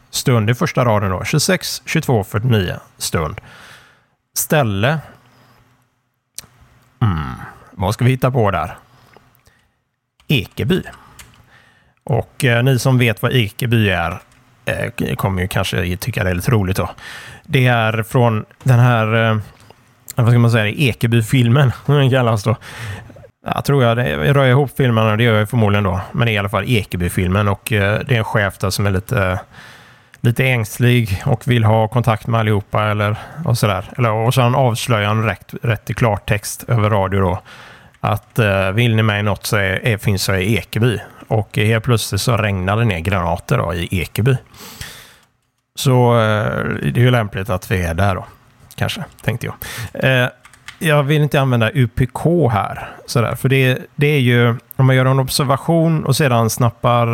stund 0.09 0.49
i 0.49 0.53
första 0.53 0.85
raden 0.85 1.11
då. 1.11 1.23
26, 1.23 1.81
22, 1.85 2.23
49 2.23 2.79
stund. 2.97 3.41
Ställe. 4.33 4.99
Mm, 7.01 7.33
vad 7.71 7.93
ska 7.93 8.05
vi 8.05 8.11
hitta 8.11 8.31
på 8.31 8.51
där? 8.51 8.77
Ekeby. 10.27 10.81
Och 12.03 12.45
eh, 12.45 12.63
ni 12.63 12.79
som 12.79 12.97
vet 12.97 13.21
vad 13.21 13.33
Ekeby 13.33 13.89
är 13.89 14.19
eh, 14.65 15.15
kommer 15.15 15.41
ju 15.41 15.47
kanske 15.47 15.97
tycka 15.97 16.23
det 16.23 16.29
är 16.29 16.35
lite 16.35 16.51
roligt 16.51 16.77
då. 16.77 16.89
Det 17.43 17.67
är 17.67 18.03
från 18.03 18.45
den 18.63 18.79
här 18.79 19.31
eh, 19.31 19.37
vad 20.15 20.29
ska 20.29 20.39
man 20.39 20.51
säga, 20.51 20.67
Ekeby-filmen, 20.67 21.71
som 21.85 21.95
den 21.99 22.09
kallas 22.09 22.43
då. 22.43 22.55
Jag 23.45 23.65
tror 23.65 23.83
jag, 23.83 23.97
jag 23.99 24.35
rör 24.35 24.45
ihop 24.45 24.71
filmerna, 24.77 25.15
det 25.15 25.23
gör 25.23 25.39
jag 25.39 25.49
förmodligen 25.49 25.83
då. 25.83 26.01
Men 26.11 26.25
det 26.25 26.31
är 26.31 26.33
i 26.33 26.37
alla 26.37 26.49
fall 26.49 26.65
Ekeby-filmen 26.67 27.47
och 27.47 27.71
eh, 27.71 27.99
det 28.07 28.15
är 28.15 28.17
en 28.17 28.23
chef 28.23 28.57
där 28.57 28.69
som 28.69 28.85
är 28.85 28.91
lite, 28.91 29.39
lite 30.21 30.45
ängslig 30.45 31.23
och 31.25 31.47
vill 31.47 31.63
ha 31.63 31.87
kontakt 31.87 32.27
med 32.27 32.39
allihopa 32.39 32.83
eller 32.83 33.15
och 33.45 33.57
sådär. 33.57 33.85
Eller, 33.97 34.11
och 34.11 34.33
så 34.33 34.41
han 34.41 34.55
avslöjar 34.55 35.07
han 35.07 35.23
rätt, 35.23 35.53
rätt 35.61 35.89
i 35.89 35.93
klartext 35.93 36.63
över 36.67 36.89
radio 36.89 37.21
då. 37.21 37.41
Att 38.05 38.39
eh, 38.39 38.71
vill 38.71 38.95
ni 38.95 39.03
med 39.03 39.25
något 39.25 39.45
så 39.45 39.57
är, 39.57 39.87
är, 39.87 39.97
finns 39.97 40.27
jag 40.29 40.43
i 40.43 40.57
Ekeby. 40.57 40.99
Och 41.27 41.57
helt 41.57 41.83
plötsligt 41.83 42.21
så 42.21 42.37
regnade 42.37 42.81
det 42.81 42.85
ner 42.85 42.99
granater 42.99 43.57
då, 43.57 43.73
i 43.73 44.01
Ekeby. 44.01 44.37
Så 45.75 46.19
eh, 46.19 46.63
det 46.81 46.99
är 46.99 47.03
ju 47.03 47.11
lämpligt 47.11 47.49
att 47.49 47.71
vi 47.71 47.81
är 47.81 47.93
där 47.93 48.15
då 48.15 48.25
kanske, 48.75 49.03
tänkte 49.21 49.45
jag. 49.45 49.55
Eh, 49.93 50.29
jag 50.79 51.03
vill 51.03 51.21
inte 51.21 51.41
använda 51.41 51.71
UPK 51.73 52.51
här, 52.51 52.89
sådär, 53.05 53.35
för 53.35 53.49
det, 53.49 53.77
det 53.95 54.07
är 54.07 54.19
ju 54.19 54.55
om 54.75 54.85
man 54.85 54.95
gör 54.95 55.05
en 55.05 55.19
observation 55.19 56.05
och 56.05 56.15
sedan 56.15 56.49
snappar 56.49 57.07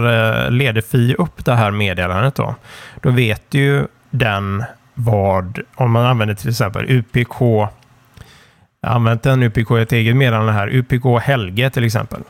eh, 0.45 0.51
Ledefi 0.51 1.15
upp 1.17 1.45
det 1.45 1.53
här 1.53 1.71
meddelandet 1.71 2.35
då, 2.35 2.55
då 3.01 3.09
vet 3.09 3.53
ju 3.53 3.87
den 4.09 4.63
vad, 4.93 5.59
om 5.75 5.91
man 5.91 6.05
använder 6.05 6.35
till 6.35 6.49
exempel 6.49 6.85
UPK, 6.89 7.67
använt 8.87 9.25
en 9.25 9.43
UPK 9.43 9.71
i 9.71 9.81
ett 9.81 9.91
eget 9.91 10.15
meddelande 10.15 10.51
här, 10.51 10.67
UPK 10.67 11.21
Helge 11.21 11.69
till 11.69 11.83
exempel. 11.83 12.21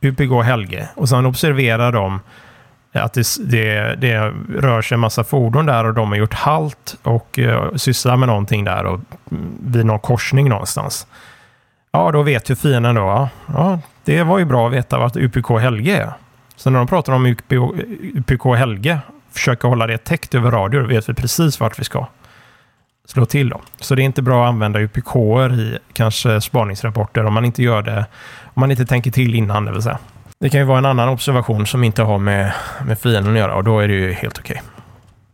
UPK 0.00 0.44
Helge 0.44 0.88
och 0.94 1.08
sen 1.08 1.26
observerar 1.26 1.92
de 1.92 2.20
att 2.92 3.12
det, 3.12 3.26
det, 3.40 3.94
det, 3.94 4.32
rör 4.58 4.82
sig 4.82 4.94
en 4.94 5.00
massa 5.00 5.24
fordon 5.24 5.66
där 5.66 5.84
och 5.84 5.94
de 5.94 6.08
har 6.08 6.16
gjort 6.16 6.34
halt 6.34 6.96
och 7.02 7.38
uh, 7.38 7.74
sysslar 7.74 8.16
med 8.16 8.28
någonting 8.28 8.64
där 8.64 8.84
och 8.84 9.00
mm, 9.30 9.58
vid 9.62 9.86
någon 9.86 9.98
korsning 9.98 10.48
någonstans. 10.48 11.06
Ja, 11.92 12.12
då 12.12 12.22
vet 12.22 12.50
ju 12.50 12.56
fienden 12.56 12.94
då, 12.94 13.28
ja, 13.46 13.78
det 14.04 14.22
var 14.22 14.38
ju 14.38 14.44
bra 14.44 14.66
att 14.66 14.72
veta 14.72 14.98
vart 14.98 15.16
UPK 15.16 15.50
Helge 15.60 15.96
är. 15.96 16.12
Så 16.56 16.70
när 16.70 16.78
de 16.78 16.86
pratar 16.86 17.12
om 17.12 17.36
UPK, 18.14 18.56
Helge, 18.56 18.98
försöka 19.32 19.68
hålla 19.68 19.86
det 19.86 19.98
täckt 19.98 20.34
över 20.34 20.50
radio, 20.50 20.80
då 20.80 20.86
vet 20.86 21.08
vi 21.08 21.14
precis 21.14 21.60
vart 21.60 21.78
vi 21.78 21.84
ska 21.84 22.06
slå 23.08 23.26
till 23.26 23.48
Då. 23.48 23.60
Så 23.80 23.94
det 23.94 24.02
är 24.02 24.04
inte 24.04 24.22
bra 24.22 24.44
att 24.44 24.48
använda 24.48 24.80
UPK 24.80 25.16
i 25.52 25.78
kanske 25.92 26.40
spaningsrapporter 26.40 27.24
om 27.24 27.34
man 27.34 27.44
inte 27.44 27.62
gör 27.62 27.82
det, 27.82 28.06
om 28.44 28.60
man 28.60 28.70
inte 28.70 28.86
tänker 28.86 29.10
till 29.10 29.34
innan, 29.34 29.64
det 29.64 29.72
vill 29.72 29.82
säga. 29.82 29.98
Det 30.40 30.50
kan 30.50 30.60
ju 30.60 30.66
vara 30.66 30.78
en 30.78 30.86
annan 30.86 31.08
observation 31.08 31.66
som 31.66 31.84
inte 31.84 32.02
har 32.02 32.18
med, 32.18 32.52
med 32.86 32.98
fienden 32.98 33.32
att 33.32 33.38
göra 33.38 33.54
och 33.54 33.64
då 33.64 33.80
är 33.80 33.88
det 33.88 33.94
ju 33.94 34.12
helt 34.12 34.38
okej. 34.38 34.56
Okay. 34.56 34.68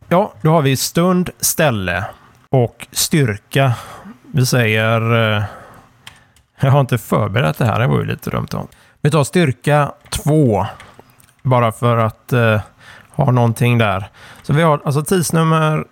Ja, 0.08 0.34
då 0.42 0.50
har 0.50 0.62
vi 0.62 0.76
stund, 0.76 1.30
ställe 1.40 2.04
och 2.48 2.86
styrka. 2.92 3.72
Vi 4.32 4.46
säger... 4.46 5.34
Eh, 5.36 5.42
jag 6.60 6.70
har 6.70 6.80
inte 6.80 6.98
förberett 6.98 7.58
det 7.58 7.64
här, 7.64 7.80
det 7.80 7.86
var 7.86 7.98
ju 7.98 8.04
lite 8.04 8.30
dumt. 8.30 8.48
Vi 9.00 9.10
tar 9.10 9.24
styrka 9.24 9.92
2. 10.10 10.66
Bara 11.42 11.72
för 11.72 11.96
att 11.96 12.32
eh, 12.32 12.60
ha 13.10 13.30
någonting 13.30 13.78
där. 13.78 14.08
Så 14.42 14.52
vi 14.52 14.62
har 14.62 14.80
alltså 14.84 15.02
tidsnummer 15.02 15.84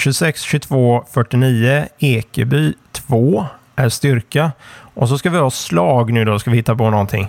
26, 0.00 0.42
22, 0.42 1.04
49. 1.10 1.88
Ekeby 1.98 2.74
2 2.92 3.46
är 3.76 3.88
styrka. 3.88 4.52
Och 4.94 5.08
så 5.08 5.18
ska 5.18 5.30
vi 5.30 5.38
ha 5.38 5.50
slag 5.50 6.12
nu 6.12 6.24
då, 6.24 6.38
ska 6.38 6.50
vi 6.50 6.56
hitta 6.56 6.76
på 6.76 6.90
någonting 6.90 7.28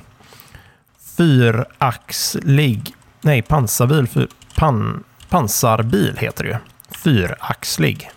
fyraxlig, 1.21 2.95
nej 3.21 3.41
pansarbil, 3.41 4.07
fyr, 4.07 4.27
pan, 4.55 5.03
pansarbil 5.29 6.17
heter 6.17 6.43
det 6.43 6.49
ju. 6.49 6.55
Fyraxlig. 7.03 8.09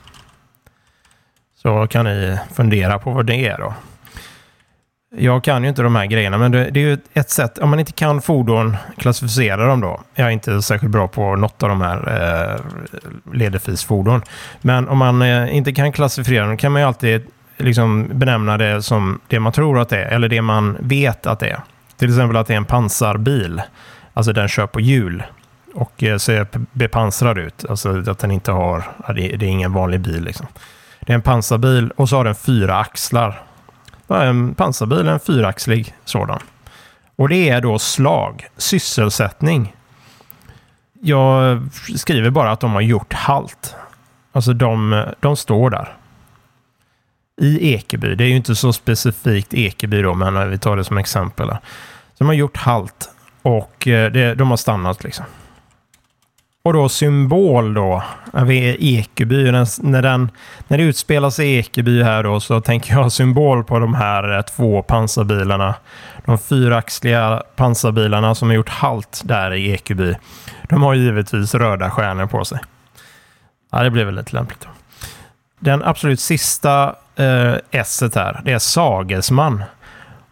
Så 1.63 1.87
kan 1.87 2.05
ni 2.05 2.39
fundera 2.55 2.99
på 2.99 3.11
vad 3.11 3.27
det 3.27 3.47
är 3.47 3.59
då. 3.59 3.75
Jag 5.17 5.45
kan 5.45 5.63
ju 5.63 5.69
inte 5.69 5.83
de 5.83 5.97
här 5.97 6.07
grejerna, 6.07 6.39
men 6.39 6.53
det, 6.53 6.71
det 6.71 6.81
är 6.81 6.85
ju 6.85 6.99
ett 7.15 7.31
sätt. 7.31 7.59
Om 7.59 7.71
man 7.71 7.81
inte 7.81 7.93
kan 7.93 8.23
fordon, 8.23 8.77
klassificera 8.97 9.67
dem 9.67 9.81
då. 9.81 10.01
Jag 10.15 10.27
är 10.27 10.31
inte 10.31 10.63
särskilt 10.63 10.93
bra 10.93 11.09
på 11.09 11.37
något 11.37 11.63
av 11.63 11.69
de 11.69 11.81
här 11.81 11.99
eh, 12.53 12.61
ledefisfordon. 13.33 14.23
Men 14.61 14.89
om 14.89 14.99
man 14.99 15.23
eh, 15.23 15.57
inte 15.57 15.73
kan 15.73 15.93
klassificera 15.93 16.47
dem 16.47 16.57
kan 16.57 16.73
man 16.73 16.83
ju 16.83 16.89
alltid 16.89 17.23
liksom 17.57 18.09
benämna 18.13 18.59
det 18.59 18.83
som 18.83 19.21
det 19.29 19.41
man 19.41 19.53
tror 19.53 19.79
att 19.79 19.89
det 19.89 20.05
är, 20.05 20.09
eller 20.09 20.29
det 20.29 20.43
man 20.43 20.77
vet 20.81 21.27
att 21.27 21.41
det 21.41 21.49
är. 21.49 21.61
Till 21.97 22.09
exempel 22.09 22.37
att 22.37 22.47
det 22.47 22.53
är 22.53 22.57
en 22.57 22.65
pansarbil. 22.65 23.63
Alltså 24.15 24.33
den 24.33 24.49
kör 24.49 24.67
på 24.67 24.81
hjul 24.81 25.23
och 25.75 26.03
eh, 26.03 26.17
ser 26.17 26.47
bepansrad 26.73 27.39
ut. 27.39 27.65
Alltså 27.69 28.11
att 28.11 28.19
den 28.19 28.31
inte 28.31 28.53
har, 28.53 28.85
det 29.15 29.35
är 29.35 29.43
ingen 29.43 29.73
vanlig 29.73 30.01
bil 30.01 30.25
liksom. 30.25 30.47
Det 31.01 31.13
är 31.13 31.15
en 31.15 31.23
pansarbil 31.23 31.91
och 31.97 32.09
så 32.09 32.17
har 32.17 32.25
den 32.25 32.35
fyra 32.35 32.77
axlar. 32.79 33.43
En 34.09 34.55
pansarbil, 34.55 35.09
en 35.09 35.21
fyraxlig 35.21 35.95
sådan. 36.05 36.39
Och 37.17 37.29
det 37.29 37.49
är 37.49 37.61
då 37.61 37.79
slag, 37.79 38.47
sysselsättning. 38.57 39.77
Jag 41.01 41.63
skriver 41.97 42.31
bara 42.31 42.51
att 42.51 42.61
de 42.61 42.73
har 42.73 42.81
gjort 42.81 43.13
halt. 43.13 43.75
Alltså 44.33 44.53
de, 44.53 45.05
de 45.21 45.37
står 45.37 45.71
där. 45.71 45.97
I 47.41 47.75
Ekeby. 47.75 48.15
Det 48.15 48.25
är 48.25 48.29
ju 48.29 48.37
inte 48.37 48.55
så 48.55 48.73
specifikt 48.73 49.55
Ekeby 49.55 50.03
då, 50.03 50.15
men 50.15 50.51
vi 50.51 50.59
tar 50.59 50.77
det 50.77 50.85
som 50.85 50.99
exempel. 50.99 51.49
Så 51.49 51.55
de 52.19 52.27
har 52.27 52.35
gjort 52.35 52.57
halt 52.57 53.11
och 53.43 53.89
eh, 53.89 54.13
det, 54.13 54.35
de 54.35 54.51
har 54.51 54.57
stannat 54.57 55.05
liksom. 55.05 55.25
Och 56.67 56.73
då 56.73 56.89
symbol 56.89 57.75
då, 57.75 58.03
när 58.33 58.45
vi 58.45 58.71
är 58.71 58.77
Ekeby, 58.81 59.51
när, 59.53 60.03
den, 60.03 60.31
när 60.69 60.79
det 60.79 60.85
utspelar 60.85 61.31
sig 61.31 61.47
i 61.47 61.59
Ekeby 61.59 62.03
här 62.03 62.23
då 62.23 62.41
så 62.41 62.61
tänker 62.61 62.93
jag 62.93 63.13
symbol 63.13 63.65
på 63.65 63.79
de 63.79 63.95
här 63.95 64.37
eh, 64.37 64.43
två 64.43 64.83
pansarbilarna. 64.83 65.75
De 66.25 66.39
fyraxliga 66.39 67.43
pansarbilarna 67.57 68.35
som 68.35 68.49
har 68.49 68.55
gjort 68.55 68.69
halt 68.69 69.23
där 69.25 69.53
i 69.55 69.71
Ekeby. 69.71 70.15
De 70.69 70.83
har 70.83 70.95
givetvis 70.95 71.55
röda 71.55 71.91
stjärnor 71.91 72.27
på 72.27 72.45
sig. 72.45 72.59
Ja, 73.73 73.83
det 73.83 73.91
blir 73.91 74.05
väl 74.05 74.15
lite 74.15 74.37
lämpligt. 74.37 74.61
Då. 74.61 74.69
Den 75.59 75.83
absolut 75.83 76.21
sista 76.21 76.95
eh, 77.17 77.55
S 77.71 78.03
här, 78.15 78.41
det 78.45 78.53
är 78.53 78.59
Sagesman. 78.59 79.63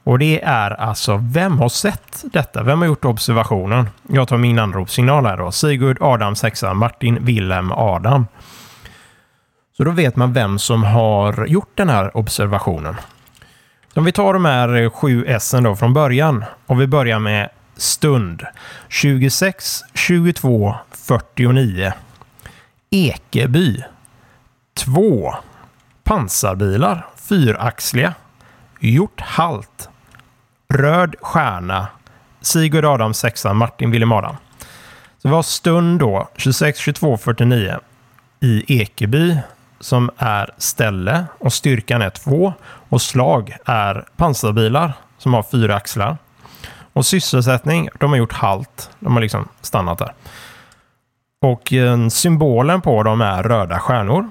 Och 0.04 0.18
det 0.18 0.42
är 0.44 0.70
alltså, 0.70 1.20
vem 1.22 1.58
har 1.58 1.68
sett 1.68 2.24
detta? 2.32 2.62
Vem 2.62 2.78
har 2.78 2.86
gjort 2.86 3.04
observationen? 3.04 3.88
Jag 4.08 4.28
tar 4.28 4.36
min 4.36 4.58
anropssignal 4.58 5.26
här 5.26 5.36
då. 5.36 5.52
Sigurd 5.52 5.98
Adam 6.00 6.36
6, 6.36 6.64
Martin 6.74 7.24
Wilhelm 7.24 7.72
Adam. 7.72 8.26
Så 9.76 9.84
då 9.84 9.90
vet 9.90 10.16
man 10.16 10.32
vem 10.32 10.58
som 10.58 10.84
har 10.84 11.46
gjort 11.46 11.70
den 11.74 11.88
här 11.88 12.16
observationen. 12.16 12.96
Så 13.94 14.00
om 14.00 14.04
vi 14.04 14.12
tar 14.12 14.32
de 14.32 14.44
här 14.44 14.90
sju 14.90 15.24
S 15.26 15.54
då 15.62 15.76
från 15.76 15.94
början 15.94 16.44
och 16.66 16.80
vi 16.80 16.86
börjar 16.86 17.18
med 17.18 17.48
stund 17.76 18.42
26, 18.88 19.82
22, 19.94 20.74
49. 20.90 21.92
Ekeby 22.90 23.84
2. 24.74 25.34
Pansarbilar, 26.04 27.06
fyraxliga. 27.16 28.14
Gjort 28.80 29.20
halt 29.20 29.88
Röd 30.72 31.14
stjärna. 31.20 31.86
Sigurd 32.40 32.84
Adam 32.84 33.14
6, 33.14 33.44
Martin 33.54 33.90
Wilhelm 33.90 34.12
Adam. 34.12 34.36
Så 35.18 35.28
det 35.28 35.34
var 35.34 35.42
stund 35.42 36.00
då, 36.00 36.28
26, 36.36 36.78
22, 36.78 37.16
49 37.16 37.78
i 38.40 38.80
Ekeby 38.80 39.36
som 39.80 40.10
är 40.16 40.50
ställe 40.58 41.24
och 41.38 41.52
styrkan 41.52 42.02
är 42.02 42.10
2 42.10 42.52
och 42.88 43.02
slag 43.02 43.56
är 43.64 44.04
pansarbilar 44.16 44.92
som 45.18 45.34
har 45.34 45.42
fyra 45.42 45.76
axlar. 45.76 46.16
Och 46.92 47.06
sysselsättning, 47.06 47.88
de 48.00 48.10
har 48.10 48.16
gjort 48.16 48.32
halt. 48.32 48.90
De 48.98 49.12
har 49.12 49.20
liksom 49.20 49.48
stannat 49.60 49.98
där. 49.98 50.12
Och 51.42 51.72
eh, 51.72 52.08
symbolen 52.08 52.80
på 52.80 53.02
dem 53.02 53.20
är 53.20 53.42
röda 53.42 53.78
stjärnor. 53.78 54.30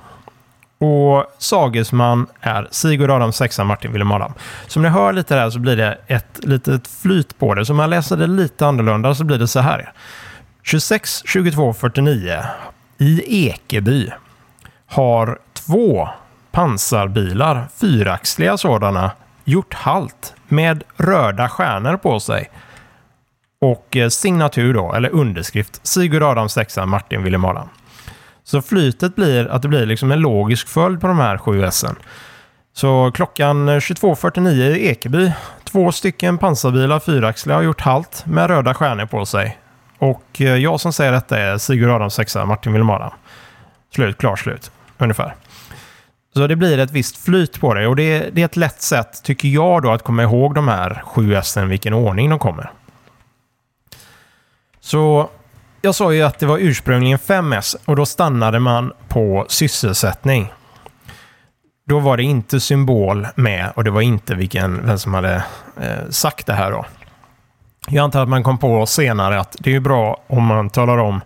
Och 0.84 1.26
sagesman 1.38 2.28
är 2.40 2.68
Sigurd 2.72 3.12
Adam 3.12 3.32
sexan 3.32 3.68
Martin 3.68 3.92
Wilhelm 3.92 4.12
Adam. 4.12 4.34
Som 4.68 4.82
ni 4.82 4.90
hör 4.90 5.14
lite 5.14 5.36
där 5.36 5.50
så 5.50 5.60
blir 5.60 5.78
det 5.78 5.98
ett 6.08 6.40
litet 6.44 6.88
flyt 6.88 7.40
på 7.40 7.54
det. 7.54 7.66
Så 7.66 7.74
om 7.74 7.78
man 7.78 7.90
läser 7.90 8.18
det 8.18 8.28
lite 8.28 8.68
annorlunda 8.68 9.16
så 9.16 9.24
blir 9.24 9.38
det 9.38 9.48
så 9.48 9.60
här. 9.60 9.94
26 10.64 11.24
22 11.26 11.74
49 11.74 12.44
i 12.98 13.48
Ekeby 13.48 14.12
har 14.88 15.40
två 15.54 16.10
pansarbilar, 16.52 17.68
fyraxliga 17.82 18.58
sådana, 18.58 19.12
gjort 19.44 19.74
halt 19.74 20.34
med 20.48 20.84
röda 20.98 21.50
stjärnor 21.50 21.98
på 21.98 22.20
sig. 22.20 22.50
Och 23.62 23.98
eh, 23.98 24.10
signatur 24.10 24.74
då, 24.74 24.94
eller 24.94 25.10
underskrift, 25.10 25.88
Sigurd 25.88 26.24
Adam 26.24 26.50
sexan 26.50 26.90
Martin 26.90 27.24
Wilhelm 27.24 27.46
Adam. 27.46 27.70
Så 28.52 28.62
flytet 28.62 29.16
blir 29.16 29.48
att 29.48 29.62
det 29.62 29.68
blir 29.68 29.86
liksom 29.86 30.12
en 30.12 30.20
logisk 30.20 30.68
följd 30.68 31.02
på 31.02 31.08
de 31.08 31.20
här 31.20 31.38
sju 31.38 31.64
S. 31.64 31.86
Så 32.74 33.12
klockan 33.12 33.70
22.49 33.70 34.50
i 34.50 34.88
Ekeby, 34.88 35.32
två 35.64 35.92
stycken 35.92 36.38
pansarbilar, 36.38 37.00
fyraxliga, 37.00 37.56
har 37.56 37.64
gjort 37.64 37.82
halt 37.82 38.26
med 38.26 38.48
röda 38.48 38.74
stjärnor 38.74 39.06
på 39.06 39.26
sig. 39.26 39.58
Och 39.98 40.42
eh, 40.42 40.56
jag 40.56 40.80
som 40.80 40.94
säger 40.94 41.12
detta 41.12 41.40
är 41.40 41.58
Sigurd 41.58 41.90
Adams 41.90 42.14
sexa, 42.14 42.46
Martin 42.46 42.74
Wilhelm 42.74 42.90
Adam. 42.90 43.12
Slut, 43.96 44.18
klar 44.18 44.36
slut, 44.36 44.72
ungefär. 44.98 45.36
Så 46.34 46.48
det 46.48 46.56
blir 46.56 46.80
ett 46.80 46.92
visst 46.92 47.18
flyt 47.18 47.60
på 47.60 47.74
det 47.74 47.88
och 47.88 47.96
det, 47.96 48.30
det 48.34 48.42
är 48.42 48.46
ett 48.46 48.58
lätt 48.58 48.82
sätt, 48.82 49.24
tycker 49.24 49.48
jag, 49.48 49.84
då, 49.84 49.92
att 49.92 50.04
komma 50.04 50.24
ihåg 50.24 50.56
de 50.56 50.68
här 50.68 51.02
sju 51.06 51.36
S, 51.36 51.58
vilken 51.58 51.94
ordning 51.94 52.30
de 52.30 52.40
kommer. 52.40 52.72
Så 54.80 55.30
jag 55.82 55.96
sa 55.96 56.14
ju 56.14 56.22
att 56.22 56.40
det 56.40 56.46
var 56.46 56.58
ursprungligen 56.58 57.18
5S 57.18 57.76
och 57.86 57.96
då 57.96 58.06
stannade 58.06 58.60
man 58.60 58.94
på 59.08 59.46
sysselsättning. 59.50 60.54
Då 61.88 62.00
var 62.00 62.18
det 62.18 62.24
inte 62.24 62.60
symbol 62.60 63.28
med 63.36 63.72
och 63.76 63.84
det 63.84 63.92
var 63.92 64.02
inte 64.02 64.36
vilken, 64.36 64.86
vem 64.86 64.98
som 64.98 65.14
hade 65.14 65.44
eh, 65.82 66.10
sagt 66.10 66.48
det 66.48 66.54
här 66.54 66.72
då. 66.72 66.86
Jag 67.88 68.04
antar 68.04 68.22
att 68.24 68.30
man 68.30 68.44
kom 68.44 68.58
på 68.58 68.86
senare 68.86 69.40
att 69.40 69.56
det 69.60 69.76
är 69.76 69.80
bra 69.80 70.24
om 70.28 70.44
man 70.44 70.70
talar 70.70 70.98
om 70.98 71.22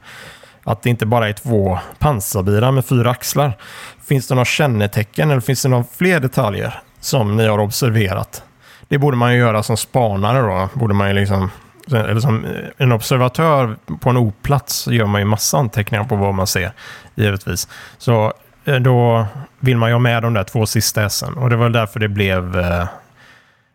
att 0.63 0.81
det 0.81 0.89
inte 0.89 1.05
bara 1.05 1.29
är 1.29 1.33
två 1.33 1.79
pansarbilar 1.99 2.71
med 2.71 2.85
fyra 2.85 3.11
axlar. 3.11 3.57
Finns 4.05 4.27
det 4.27 4.35
några 4.35 4.45
kännetecken 4.45 5.31
eller 5.31 5.41
finns 5.41 5.63
det 5.63 5.69
några 5.69 5.85
fler 5.97 6.19
detaljer 6.19 6.79
som 6.99 7.37
ni 7.37 7.47
har 7.47 7.59
observerat? 7.59 8.43
Det 8.87 8.97
borde 8.97 9.17
man 9.17 9.33
ju 9.33 9.39
göra 9.39 9.63
som 9.63 9.77
spanare 9.77 10.41
då. 10.41 10.69
Borde 10.79 10.93
man 10.93 11.07
ju 11.07 11.13
liksom 11.13 11.51
eller 11.91 12.19
som 12.19 12.45
eh, 12.45 12.51
en 12.77 12.91
observatör 12.91 13.77
på 14.01 14.09
en 14.09 14.17
oplats 14.17 14.87
gör 14.87 15.05
man 15.05 15.21
ju 15.21 15.25
massa 15.25 15.57
anteckningar 15.57 16.03
på 16.03 16.15
vad 16.15 16.33
man 16.33 16.47
ser, 16.47 16.71
givetvis. 17.15 17.67
Så 17.97 18.33
eh, 18.65 18.75
då 18.75 19.25
vill 19.59 19.77
man 19.77 19.89
ju 19.89 19.93
ha 19.93 19.99
med 19.99 20.23
de 20.23 20.33
där 20.33 20.43
två 20.43 20.65
sista 20.65 21.05
S. 21.05 21.23
Och 21.35 21.49
det 21.49 21.55
var 21.55 21.69
därför 21.69 21.99
det 21.99 22.09
blev... 22.09 22.59
Eh, 22.59 22.87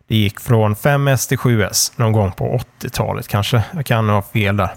det 0.07 0.17
gick 0.17 0.39
från 0.39 0.75
5S 0.75 1.27
till 1.29 1.37
7S 1.37 1.91
någon 1.95 2.11
gång 2.11 2.31
på 2.31 2.61
80-talet 2.81 3.27
kanske. 3.27 3.63
Jag 3.73 3.85
kan 3.85 4.09
ha 4.09 4.21
fel 4.21 4.57
där. 4.57 4.69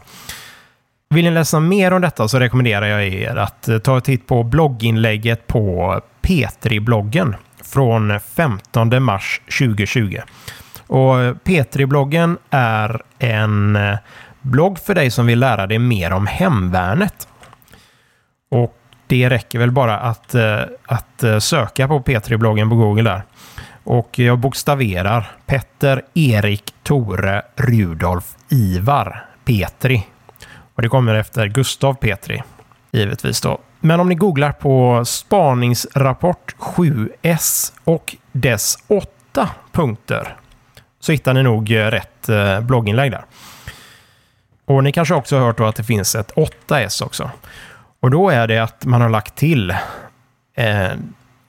Vill 1.11 1.25
ni 1.25 1.31
läsa 1.31 1.61
mer 1.61 1.93
om 1.93 2.01
detta 2.01 2.29
så 2.29 2.39
rekommenderar 2.39 2.87
jag 2.87 3.05
er 3.05 3.37
att 3.37 3.69
ta 3.85 3.97
en 3.97 4.03
titt 4.03 4.27
på 4.27 4.43
blogginlägget 4.43 5.47
på 5.47 6.01
Petri-bloggen 6.23 7.37
från 7.65 8.21
15 8.21 9.03
mars 9.03 9.41
2020. 9.59 10.19
Och 10.87 11.21
eh, 11.21 11.35
P3-bloggen 11.45 12.39
är 12.51 13.03
en 13.19 13.77
eh, 13.77 13.99
blogg 14.41 14.79
för 14.79 14.95
dig 14.95 15.11
som 15.11 15.27
vill 15.27 15.39
lära 15.39 15.67
dig 15.67 15.79
mer 15.79 16.13
om 16.13 16.27
hemvärnet. 16.27 17.29
Och 18.51 18.79
det 19.07 19.31
räcker 19.31 19.59
väl 19.59 19.71
bara 19.71 19.99
att, 19.99 20.35
eh, 20.35 20.61
att 20.87 21.25
söka 21.39 21.89
på 21.89 22.01
P3-bloggen 22.01 22.71
på 22.71 22.77
Google 22.77 23.11
där. 23.11 23.23
Och 23.85 24.19
jag 24.19 24.39
bokstaverar 24.39 25.31
Petter, 25.47 26.03
Erik, 26.15 26.75
Tore, 26.83 27.43
Rudolf, 27.57 28.25
Ivar, 28.49 29.27
Petri. 29.45 30.07
Och 30.75 30.83
det 30.83 30.89
kommer 30.89 31.15
efter 31.15 31.47
Gustav 31.47 31.95
Petri, 31.95 32.43
givetvis 32.93 33.41
då. 33.41 33.59
Men 33.81 34.01
om 34.01 34.09
ni 34.09 34.15
googlar 34.15 34.53
på 34.53 35.05
spaningsrapport 35.05 36.55
7S 36.59 37.73
och 37.85 38.17
dess 38.33 38.79
åtta 38.87 39.49
punkter 39.73 40.37
så 41.05 41.13
hittar 41.13 41.35
ni 41.35 41.43
nog 41.43 41.73
eh, 41.73 41.87
rätt 41.87 42.29
eh, 42.29 42.61
blogginlägg 42.61 43.11
där. 43.11 43.25
Och 44.65 44.85
ni 44.85 44.93
kanske 44.93 45.15
också 45.15 45.37
har 45.37 45.47
hört 45.47 45.59
då 45.59 45.65
att 45.65 45.77
det 45.77 45.85
finns 45.85 46.15
ett 46.15 46.33
8S 46.35 47.05
också. 47.05 47.31
Och 48.01 48.11
då 48.11 48.31
är 48.31 48.47
det 48.47 48.59
att 48.59 48.85
man 48.85 49.01
har 49.01 49.09
lagt 49.09 49.35
till 49.35 49.71
eh, 50.55 50.93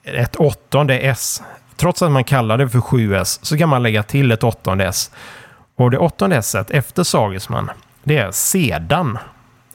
ett 0.03 0.35
åttonde 0.35 0.99
S. 0.99 1.43
Trots 1.75 2.01
att 2.01 2.11
man 2.11 2.23
kallar 2.23 2.57
det 2.57 2.69
för 2.69 2.79
7S 2.79 3.39
så 3.41 3.57
kan 3.57 3.69
man 3.69 3.83
lägga 3.83 4.03
till 4.03 4.31
ett 4.31 4.43
åttonde 4.43 4.85
S. 4.85 5.11
Och 5.75 5.91
det 5.91 5.97
åttonde 5.97 6.35
S 6.35 6.55
efter 6.55 7.03
Sagesman, 7.03 7.71
det 8.03 8.17
är 8.17 8.31
sedan. 8.31 9.17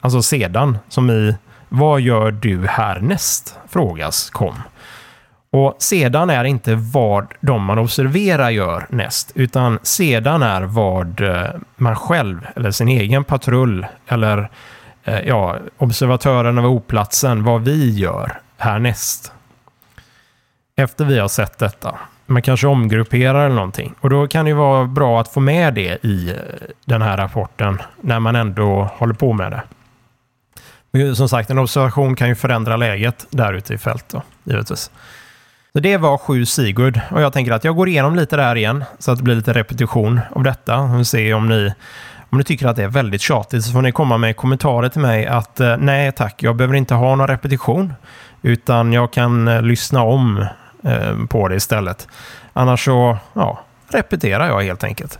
Alltså 0.01 0.21
sedan, 0.21 0.77
som 0.89 1.09
i 1.09 1.35
vad 1.69 2.01
gör 2.01 2.31
du 2.31 2.67
härnäst? 2.67 3.59
Frågas 3.69 4.29
kom. 4.29 4.55
Och 5.53 5.75
sedan 5.79 6.29
är 6.29 6.43
inte 6.43 6.75
vad 6.75 7.33
de 7.39 7.63
man 7.63 7.79
observerar 7.79 8.49
gör 8.49 8.85
näst, 8.89 9.31
utan 9.35 9.79
sedan 9.83 10.43
är 10.43 10.61
vad 10.61 11.21
eh, 11.21 11.49
man 11.75 11.95
själv 11.95 12.47
eller 12.55 12.71
sin 12.71 12.87
egen 12.87 13.23
patrull 13.23 13.85
eller 14.07 14.49
eh, 15.03 15.19
ja, 15.19 15.57
observatören 15.77 16.57
över 16.57 16.67
oplatsen, 16.69 17.43
vad 17.43 17.61
vi 17.63 17.97
gör 17.97 18.39
härnäst. 18.57 19.31
Efter 20.75 21.05
vi 21.05 21.19
har 21.19 21.27
sett 21.27 21.57
detta. 21.57 21.95
Man 22.25 22.41
kanske 22.41 22.67
omgrupperar 22.67 23.45
eller 23.45 23.55
någonting. 23.55 23.93
Och 23.99 24.09
då 24.09 24.27
kan 24.27 24.45
det 24.45 24.53
vara 24.53 24.85
bra 24.85 25.21
att 25.21 25.33
få 25.33 25.39
med 25.39 25.73
det 25.73 26.05
i 26.05 26.29
eh, 26.29 26.35
den 26.85 27.01
här 27.01 27.17
rapporten 27.17 27.81
när 28.01 28.19
man 28.19 28.35
ändå 28.35 28.89
håller 28.97 29.13
på 29.13 29.33
med 29.33 29.51
det. 29.51 29.63
Men 30.91 31.15
som 31.15 31.29
sagt, 31.29 31.49
en 31.49 31.59
observation 31.59 32.15
kan 32.15 32.27
ju 32.27 32.35
förändra 32.35 32.77
läget 32.77 33.25
där 33.29 33.53
ute 33.53 33.73
i 33.73 33.77
fält 33.77 34.05
då, 34.09 34.21
givetvis. 34.43 34.91
Så 35.73 35.79
det 35.79 35.97
var 35.97 36.17
sju 36.17 36.45
Sigurd 36.45 37.01
och 37.11 37.21
jag 37.21 37.33
tänker 37.33 37.51
att 37.51 37.63
jag 37.63 37.75
går 37.75 37.89
igenom 37.89 38.15
lite 38.15 38.35
där 38.35 38.55
igen 38.55 38.83
så 38.99 39.11
att 39.11 39.17
det 39.17 39.23
blir 39.23 39.35
lite 39.35 39.53
repetition 39.53 40.19
av 40.31 40.43
detta. 40.43 40.85
Vi 40.97 41.05
ser 41.05 41.33
om 41.33 41.47
ni, 41.49 41.73
om 42.29 42.37
ni 42.37 42.43
tycker 42.43 42.67
att 42.67 42.75
det 42.75 42.83
är 42.83 42.87
väldigt 42.87 43.21
tjatigt 43.21 43.65
så 43.65 43.71
får 43.71 43.81
ni 43.81 43.91
komma 43.91 44.17
med 44.17 44.35
kommentarer 44.35 44.89
till 44.89 45.01
mig 45.01 45.25
att 45.25 45.59
eh, 45.59 45.77
nej 45.77 46.11
tack, 46.11 46.43
jag 46.43 46.55
behöver 46.55 46.75
inte 46.75 46.93
ha 46.93 47.15
någon 47.15 47.27
repetition 47.27 47.93
utan 48.41 48.93
jag 48.93 49.13
kan 49.13 49.47
eh, 49.47 49.61
lyssna 49.61 50.03
om 50.03 50.45
eh, 50.83 51.25
på 51.29 51.47
det 51.47 51.55
istället. 51.55 52.07
Annars 52.53 52.85
så 52.85 53.17
ja, 53.33 53.59
repeterar 53.87 54.47
jag 54.47 54.61
helt 54.61 54.83
enkelt. 54.83 55.19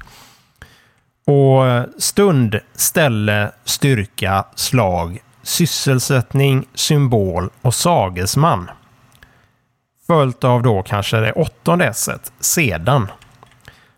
Och 1.25 1.67
eh, 1.67 1.83
stund, 1.99 2.59
ställe, 2.75 3.51
styrka, 3.65 4.45
slag, 4.55 5.19
sysselsättning, 5.43 6.65
symbol 6.73 7.49
och 7.61 7.73
sagesman. 7.73 8.69
Följt 10.11 10.43
av 10.43 10.61
då 10.61 10.83
kanske 10.83 11.17
det 11.17 11.31
åttonde 11.31 11.85
esset, 11.85 12.33
sedan. 12.39 13.11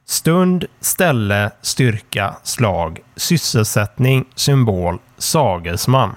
Stund, 0.05 0.65
ställe, 0.79 1.51
styrka, 1.61 2.35
slag, 2.43 2.99
sysselsättning, 3.15 4.25
symbol, 4.35 4.99
sagesman. 5.17 6.15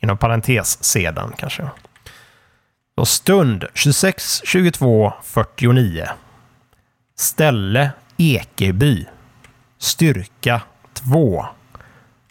Inom 0.00 0.18
parentes 0.18 0.84
sedan 0.84 1.32
kanske. 1.36 1.66
Då 2.96 3.04
stund 3.04 3.64
26, 3.74 4.42
22, 4.44 5.12
49. 5.22 6.06
Ställe 7.16 7.90
Ekeby. 8.16 9.06
Styrka 9.78 10.62
2. 10.94 11.46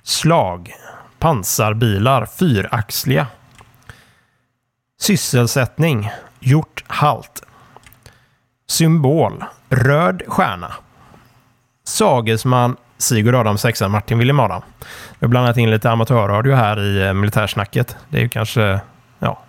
Slag 0.04 0.74
pansarbilar 1.20 2.26
fyraxliga. 2.26 3.28
Sysselsättning 5.12 6.10
gjort 6.40 6.84
halt. 6.88 7.44
Symbol 8.68 9.44
röd 9.70 10.22
stjärna. 10.28 10.74
Sagesman 11.84 12.76
Sigurd 12.98 13.36
Adam 13.36 13.58
6 13.58 13.82
Martin 13.82 14.18
Wilhelm 14.18 14.40
Adam. 14.40 14.62
Vi 15.20 15.26
har 15.26 15.28
blandat 15.28 15.58
in 15.58 15.72
lite 15.72 15.92
amatörradio 15.92 16.56
här 16.56 16.80
i 16.80 17.08
eh, 17.08 17.14
militärsnacket. 17.14 17.96
Det 18.10 18.18
är 18.18 18.22
ju 18.22 18.30
kanske, 18.30 18.80
ja, 19.20 19.40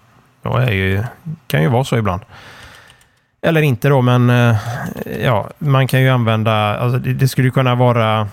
det 0.43 0.49
är 0.49 0.71
ju, 0.71 1.05
kan 1.47 1.63
ju 1.63 1.69
vara 1.69 1.85
så 1.85 1.97
ibland. 1.97 2.23
Eller 3.43 3.63
inte 3.63 3.89
då, 3.89 4.03
men 4.03 4.31
eh, 4.31 4.57
ja, 5.21 5.51
man 5.59 5.87
kan 5.87 6.03
ju 6.03 6.09
använda, 6.09 6.79
alltså 6.79 6.99
det, 6.99 7.15
det 7.15 7.29
skulle 7.29 7.51
kunna 7.51 7.75
vara, 7.75 8.29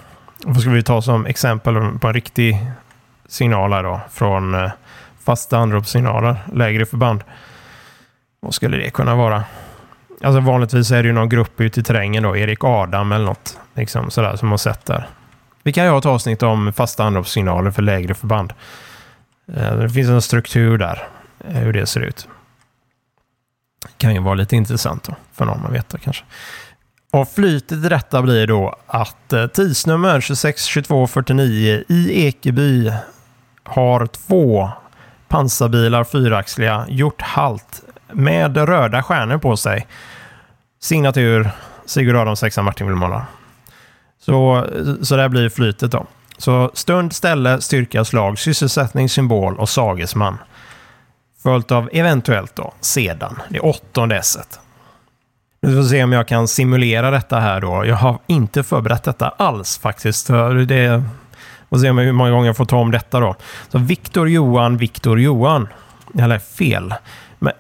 vad 0.46 0.62
ska 0.62 0.70
vi 0.70 0.84
ta 0.84 1.02
som 1.02 1.26
exempel 1.26 2.00
på 2.00 2.08
en 2.08 2.14
riktig 2.14 2.58
signal 3.28 3.74
här 3.74 3.84
då 3.84 4.02
från 4.12 4.54
eh, 4.54 4.72
fasta 5.30 5.58
anropssignaler, 5.58 6.38
lägre 6.54 6.86
förband. 6.86 7.24
Vad 8.40 8.54
skulle 8.54 8.78
det 8.78 8.90
kunna 8.90 9.16
vara? 9.16 9.44
Alltså 10.24 10.40
vanligtvis 10.40 10.92
är 10.92 11.04
det 11.04 11.08
ju 11.08 11.14
någon 11.14 11.30
grupp 11.30 11.62
ute 11.62 11.80
i 11.80 11.84
terrängen 11.84 12.24
då, 12.24 12.38
Erik 12.38 12.64
Adam 12.64 13.12
eller 13.12 13.26
något 13.26 13.60
liksom 13.74 14.12
sådär 14.12 14.36
som 14.36 14.52
har 14.52 14.58
sett 14.58 14.86
där. 14.86 15.08
Vi 15.64 15.74
kan 15.74 15.84
ju 15.84 15.90
ha 15.90 15.98
ett 15.98 16.06
avsnitt 16.06 16.44
om 16.44 16.74
fasta 16.74 17.04
anropssignaler 17.04 17.72
för 17.72 17.82
lägre 17.82 18.14
förband. 18.14 18.54
Eh, 19.54 19.76
det 19.76 19.90
finns 19.90 20.10
en 20.10 20.22
struktur 20.22 20.78
där, 20.78 21.08
eh, 21.48 21.56
hur 21.56 21.74
det 21.74 21.86
ser 21.86 22.02
ut. 22.02 22.28
Kan 23.98 24.14
ju 24.14 24.20
vara 24.20 24.36
lite 24.36 24.56
intressant 24.56 25.04
då, 25.04 25.16
för 25.34 25.46
någon 25.46 25.66
att 25.66 25.74
veta 25.74 25.98
kanske. 25.98 26.24
Och 27.12 27.30
flytet 27.30 27.86
i 27.86 27.90
detta 27.90 28.22
blir 28.22 28.48
då 28.48 28.76
att 28.88 29.34
eh, 29.34 29.48
tidsnummer 29.48 30.22
262249 30.22 31.84
i 31.88 32.28
Ekeby 32.28 32.92
har 33.64 34.06
två 34.06 34.72
pansarbilar, 35.30 36.04
fyraxliga, 36.04 36.86
gjort 36.90 37.22
halt 37.22 37.82
med 38.12 38.58
röda 38.58 39.04
stjärnor 39.04 39.38
på 39.38 39.58
sig. 39.58 39.88
Signatur 40.82 41.52
Sigurd 41.86 42.16
Adam 42.16 42.36
6 42.36 42.58
Martin 42.58 42.88
Wilmola. 42.88 43.26
Så, 44.22 44.66
så 45.02 45.16
där 45.16 45.30
blir 45.30 45.50
flytet 45.50 45.92
då. 45.92 46.06
Så 46.38 46.72
stund, 46.74 47.14
ställe, 47.14 47.62
styrka, 47.62 48.06
slag, 48.06 48.40
sysselsättning, 48.40 49.10
symbol 49.10 49.60
och 49.60 49.70
sagesman. 49.70 50.38
Följt 51.44 51.72
av 51.72 51.90
eventuellt 51.94 52.56
då 52.56 52.74
sedan, 52.80 53.40
det 53.50 53.60
åttonde 53.60 54.16
esset. 54.16 54.60
Nu 55.62 55.74
får 55.74 55.82
vi 55.82 55.90
se 55.90 56.04
om 56.04 56.12
jag 56.12 56.28
kan 56.28 56.48
simulera 56.48 57.12
detta 57.12 57.40
här 57.40 57.62
då. 57.62 57.86
Jag 57.86 57.96
har 57.96 58.20
inte 58.28 58.64
förberett 58.64 59.04
detta 59.04 59.30
alls 59.30 59.78
faktiskt. 59.78 60.28
Det 60.68 61.04
och 61.70 61.80
se 61.80 61.92
hur 61.92 62.12
många 62.12 62.32
gånger 62.32 62.48
jag 62.48 62.58
får 62.58 62.66
ta 62.66 62.78
om 62.78 62.92
detta 62.92 63.20
då. 63.20 63.36
Så 63.70 63.78
Viktor 63.78 64.30
Johan, 64.30 64.78
Viktor 64.78 65.20
Johan. 65.20 65.68
Eller 66.20 66.40
fel. 66.40 66.94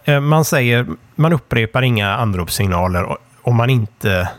Eh, 0.04 0.19
man 0.19 0.45
säger, 0.45 0.86
man 1.15 1.34
upprepar 1.34 1.82
inga 1.82 2.15
anropssignaler 2.15 3.17
om 3.41 3.56
man 3.56 3.69
inte... 3.69 4.30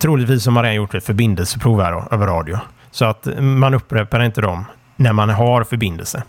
Troligtvis 0.00 0.46
har 0.46 0.52
man 0.52 0.62
redan 0.62 0.76
gjort 0.76 0.94
ett 0.94 1.04
förbindelseprov 1.04 1.82
här 1.82 1.92
då, 1.92 2.04
över 2.10 2.26
radio. 2.26 2.58
Så 2.90 3.04
att 3.04 3.28
man 3.40 3.74
upprepar 3.74 4.22
inte 4.22 4.40
dem 4.40 4.64
när 4.96 5.12
man 5.12 5.30
har 5.30 5.64
förbindelse. 5.64 6.22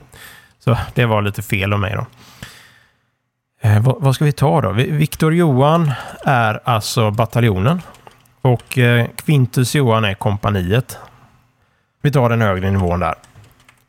Så 0.60 0.78
det 0.94 1.06
var 1.06 1.22
lite 1.22 1.42
fel 1.42 1.74
av 1.74 1.80
mig 1.80 1.96
då. 1.96 2.06
Eh, 3.62 3.82
vad, 3.82 3.96
vad, 4.00 4.16
ska 4.16 4.26
vi 4.26 4.32
ta 4.32 4.62
då? 4.62 4.72
Viktor 4.72 5.34
Johan 5.34 5.92
är 6.26 6.60
alltså 6.64 7.12
bataljonen. 7.12 7.82
Och 8.42 8.78
eh, 8.78 9.08
Quintus 9.16 9.76
Johan 9.76 10.06
är 10.06 10.14
kompaniet. 10.14 10.98
Vi 12.06 12.12
tar 12.12 12.30
den 12.30 12.42
högre 12.42 12.72
nivån 12.72 13.00
där. 13.00 13.14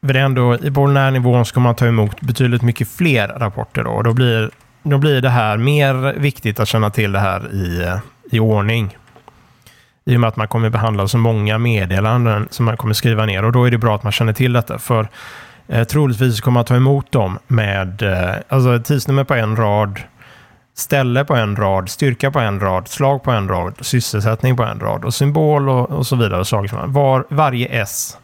För 0.06 0.14
ändå, 0.14 0.58
på 0.58 0.86
den 0.86 0.96
här 0.96 1.10
nivån 1.10 1.44
ska 1.46 1.60
man 1.60 1.74
ta 1.74 1.86
emot 1.86 2.20
betydligt 2.20 2.62
mycket 2.62 2.88
fler 2.88 3.28
rapporter 3.28 3.84
då. 3.84 4.02
Då 4.02 4.12
blir, 4.12 4.50
då 4.82 4.98
blir 4.98 5.22
det 5.22 5.28
här 5.28 5.56
mer 5.56 6.12
viktigt 6.18 6.60
att 6.60 6.68
känna 6.68 6.90
till 6.90 7.12
det 7.12 7.18
här 7.18 7.54
i, 7.54 7.92
i 8.36 8.40
ordning. 8.40 8.96
I 10.04 10.16
och 10.16 10.20
med 10.20 10.28
att 10.28 10.36
man 10.36 10.48
kommer 10.48 10.70
behandla 10.70 11.08
så 11.08 11.18
många 11.18 11.58
meddelanden 11.58 12.48
som 12.50 12.64
man 12.64 12.76
kommer 12.76 12.94
skriva 12.94 13.26
ner. 13.26 13.44
Och 13.44 13.52
då 13.52 13.64
är 13.64 13.70
det 13.70 13.78
bra 13.78 13.94
att 13.94 14.02
man 14.02 14.12
känner 14.12 14.32
till 14.32 14.52
detta. 14.52 14.78
För 14.78 15.08
eh, 15.68 15.84
troligtvis 15.84 16.40
kommer 16.40 16.54
man 16.54 16.64
ta 16.64 16.76
emot 16.76 17.12
dem 17.12 17.38
med 17.46 18.02
eh, 18.02 18.34
alltså 18.48 18.78
tidsnummer 18.78 19.24
på 19.24 19.34
en 19.34 19.56
rad, 19.56 20.00
ställe 20.76 21.24
på 21.24 21.34
en 21.34 21.56
rad, 21.56 21.88
styrka 21.88 22.30
på 22.30 22.38
en 22.38 22.60
rad, 22.60 22.88
slag 22.88 23.22
på 23.22 23.30
en 23.30 23.48
rad, 23.48 23.74
sysselsättning 23.80 24.56
på 24.56 24.62
en 24.62 24.80
rad 24.80 25.04
och 25.04 25.14
symbol 25.14 25.68
och, 25.68 25.90
och 25.90 26.06
så 26.06 26.16
vidare. 26.16 26.44
Saker 26.44 26.86
var, 26.86 27.26
varje 27.28 27.66
S 27.66 28.18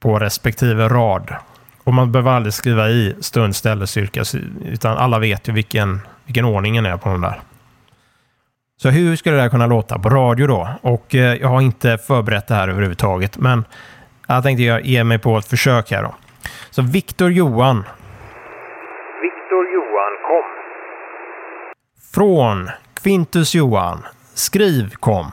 på 0.00 0.18
respektive 0.18 0.88
rad. 0.88 1.34
Och 1.84 1.94
man 1.94 2.12
behöver 2.12 2.30
aldrig 2.30 2.54
skriva 2.54 2.88
i 2.88 3.16
stund, 3.20 3.56
ställe, 3.56 3.86
styrka, 3.86 4.22
utan 4.64 4.96
alla 4.96 5.18
vet 5.18 5.48
ju 5.48 5.52
vilken, 5.52 6.00
vilken 6.24 6.44
ordningen 6.44 6.86
är 6.86 6.96
på 6.96 7.08
de 7.08 7.20
där. 7.20 7.40
Så 8.76 8.90
hur 8.90 9.16
skulle 9.16 9.36
det 9.36 9.42
här 9.42 9.48
kunna 9.48 9.66
låta 9.66 9.98
på 9.98 10.08
radio 10.08 10.46
då? 10.46 10.68
Och 10.82 11.14
eh, 11.14 11.34
jag 11.34 11.48
har 11.48 11.60
inte 11.60 11.98
förberett 11.98 12.46
det 12.46 12.54
här 12.54 12.68
överhuvudtaget, 12.68 13.38
men 13.38 13.64
jag 14.28 14.42
tänkte 14.42 14.62
ge 14.62 15.04
mig 15.04 15.18
på 15.18 15.38
ett 15.38 15.48
försök 15.48 15.90
här 15.90 16.02
då. 16.02 16.14
Så 16.70 16.82
Viktor 16.82 17.32
Johan 17.32 17.84
från 22.18 22.70
Quintus 23.02 23.54
Johan. 23.54 24.02
Skriv 24.34 24.94
kom. 24.94 25.32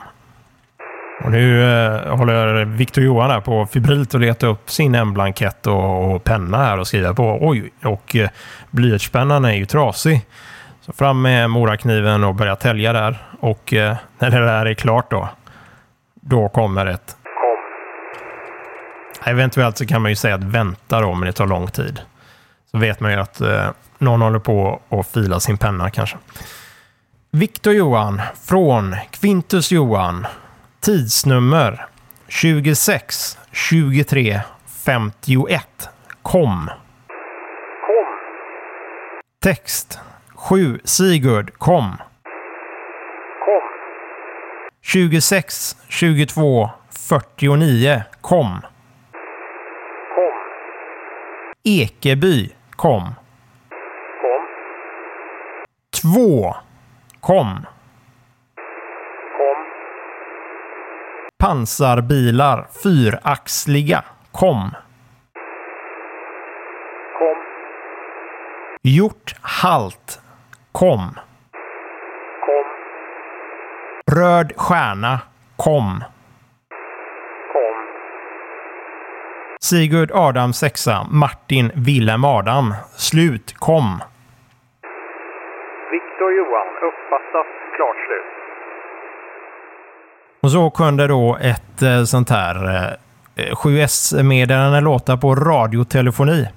Och 1.24 1.30
nu 1.30 1.62
eh, 1.62 2.16
håller 2.16 2.64
Victor 2.64 3.04
Johan 3.04 3.30
här 3.30 3.40
på 3.40 3.66
fibrilt 3.66 4.14
att 4.14 4.20
leta 4.20 4.46
upp 4.46 4.70
sin 4.70 4.94
M-blankett 4.94 5.66
och, 5.66 6.14
och, 6.14 6.24
penna 6.24 6.56
här 6.56 6.78
och 6.78 6.86
skriva 6.86 7.14
på. 7.14 7.38
Oj, 7.40 7.72
och 7.84 8.16
eh, 8.16 8.28
blyertspennan 8.70 9.44
är 9.44 9.52
ju 9.52 9.66
trasig. 9.66 10.26
Så 10.80 10.92
fram 10.92 11.22
med 11.22 11.50
morakniven 11.50 12.24
och 12.24 12.34
börja 12.34 12.56
tälja 12.56 12.92
där. 12.92 13.26
Och 13.40 13.74
eh, 13.74 13.96
när 14.18 14.30
det 14.30 14.46
där 14.46 14.66
är 14.66 14.74
klart 14.74 15.10
då, 15.10 15.28
då 16.14 16.48
kommer 16.48 16.86
ett 16.86 17.16
kom. 17.24 17.56
Eventuellt 19.32 19.78
så 19.78 19.86
kan 19.86 20.02
man 20.02 20.10
ju 20.10 20.16
säga 20.16 20.34
att 20.34 20.44
vänta 20.44 21.00
då, 21.00 21.14
men 21.14 21.26
det 21.26 21.32
tar 21.32 21.46
lång 21.46 21.66
tid. 21.66 22.00
Så 22.70 22.78
vet 22.78 23.00
man 23.00 23.12
ju 23.12 23.18
att 23.18 23.40
eh, 23.40 23.70
någon 23.98 24.22
håller 24.22 24.38
på 24.38 24.80
att 24.88 25.06
fila 25.06 25.40
sin 25.40 25.58
penna 25.58 25.90
kanske. 25.90 26.16
Viktor 27.38 27.72
Johan 27.72 28.20
från 28.46 28.96
Quintus 29.10 29.72
Johan. 29.72 30.26
Tidsnummer 30.80 31.86
26 32.28 33.38
23 33.52 34.40
51. 34.84 35.88
Kom. 36.22 36.70
Kom. 37.86 38.06
Text 39.42 39.98
7. 40.34 40.80
Sigurd, 40.84 41.58
kom. 41.58 41.96
Kom. 43.44 43.62
26 44.82 45.76
22 45.88 46.70
49, 47.08 48.02
kom. 48.20 48.60
Kom. 50.14 50.32
Ekeby, 51.64 52.50
kom. 52.76 53.02
Kom. 53.02 53.14
2, 56.02 56.56
kom. 57.26 57.66
Kom. 59.36 59.66
Pansarbilar, 61.38 62.68
fyraxliga, 62.82 64.04
kom. 64.32 64.70
Kom. 67.18 67.36
Gjort 68.82 69.34
halt, 69.40 70.20
kom. 70.72 71.18
Kom. 72.46 72.66
Röd 74.12 74.52
stjärna, 74.56 75.20
kom. 75.56 76.04
Kom. 77.52 77.86
Sigurd 79.60 80.10
Adam 80.14 80.52
sexa, 80.52 81.06
Martin 81.10 81.70
Wilhelm 81.74 82.24
Adam. 82.24 82.74
Slut, 82.96 83.54
kom. 83.54 84.00
Viktor 86.16 86.32
Johan. 86.32 86.66
Uppfattat. 86.88 87.46
Klart 87.76 87.96
slut. 88.06 88.26
Och 90.42 90.50
så 90.50 90.70
kunde 90.70 91.06
då 91.06 91.38
ett 91.40 91.82
eh, 91.82 92.04
sånt 92.04 92.30
här 92.30 92.74
eh, 92.74 93.44
eh 93.44 93.54
7S-meddelande 93.54 94.80
låta 94.80 95.16
på 95.16 95.34
radiotelefoni. 95.34 96.48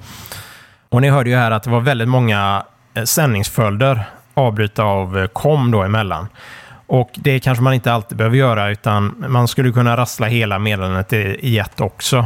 Och 0.90 1.02
ni 1.02 1.10
hörde 1.10 1.30
ju 1.30 1.36
här 1.36 1.52
att 1.52 1.64
det 1.64 1.70
var 1.70 1.80
väldigt 1.80 2.08
många 2.08 2.64
eh, 2.94 3.04
sändningsföljder 3.04 4.02
avbryta 4.34 4.84
av 4.84 5.18
eh, 5.18 5.28
kom 5.28 5.72
då 5.72 5.82
emellan. 5.82 6.28
Och 6.88 7.10
det 7.14 7.40
kanske 7.40 7.64
man 7.64 7.74
inte 7.74 7.94
alltid 7.94 8.18
behöver 8.18 8.38
göra 8.38 8.70
utan 8.70 9.26
man 9.28 9.48
skulle 9.48 9.72
kunna 9.72 9.98
rassla 9.98 10.28
hela 10.28 10.60
meddelandet 10.60 11.14
i 11.14 11.38
i 11.42 11.60
ett 11.60 11.82
också. 11.82 12.26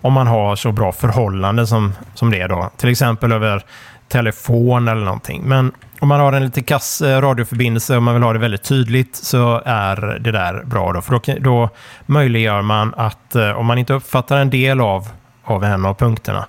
Om 0.00 0.12
man 0.12 0.26
har 0.26 0.56
så 0.56 0.72
bra 0.72 0.92
förhållande 0.92 1.66
som, 1.66 1.92
som 2.14 2.30
det 2.30 2.40
är 2.40 2.48
då. 2.48 2.70
Till 2.76 2.88
exempel 2.88 3.32
över 3.32 3.64
telefon 4.08 4.88
eller 4.88 5.04
någonting. 5.04 5.42
Men 5.44 5.72
om 6.00 6.08
man 6.08 6.20
har 6.20 6.32
en 6.32 6.44
lite 6.44 6.62
kass 6.62 7.02
eh, 7.02 7.20
radioförbindelse 7.20 7.96
och 7.96 8.02
man 8.02 8.14
vill 8.14 8.22
ha 8.22 8.32
det 8.32 8.38
väldigt 8.38 8.62
tydligt 8.62 9.16
så 9.16 9.62
är 9.64 10.18
det 10.20 10.32
där 10.32 10.62
bra. 10.64 10.92
Då, 10.92 11.00
för 11.00 11.12
då, 11.12 11.20
då 11.40 11.70
möjliggör 12.06 12.62
man 12.62 12.94
att 12.96 13.36
eh, 13.36 13.50
om 13.50 13.66
man 13.66 13.78
inte 13.78 13.92
uppfattar 13.92 14.38
en 14.38 14.50
del 14.50 14.80
av, 14.80 15.08
av 15.44 15.64
en 15.64 15.86
av 15.86 15.94
punkterna 15.94 16.46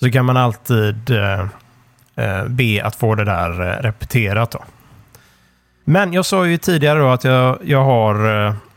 så 0.00 0.10
kan 0.10 0.24
man 0.24 0.36
alltid 0.36 1.10
eh, 1.10 1.40
eh 2.16 2.44
be 2.46 2.84
att 2.84 2.96
få 2.96 3.14
det 3.14 3.24
där 3.24 3.50
repeterat. 3.82 4.50
Då. 4.50 4.64
Men 5.84 6.12
jag 6.12 6.26
sa 6.26 6.46
ju 6.46 6.58
tidigare 6.58 6.98
då 6.98 7.08
att 7.08 7.24
jag, 7.24 7.58
jag 7.64 7.84
har, 7.84 8.14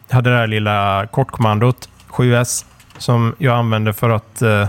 hade 0.09 0.29
det 0.29 0.37
här 0.37 0.47
lilla 0.47 1.07
kortkommandot 1.11 1.89
7S 2.09 2.65
som 2.97 3.35
jag 3.37 3.57
använder 3.57 3.91
för 3.91 4.09
att, 4.09 4.41
eh, 4.41 4.67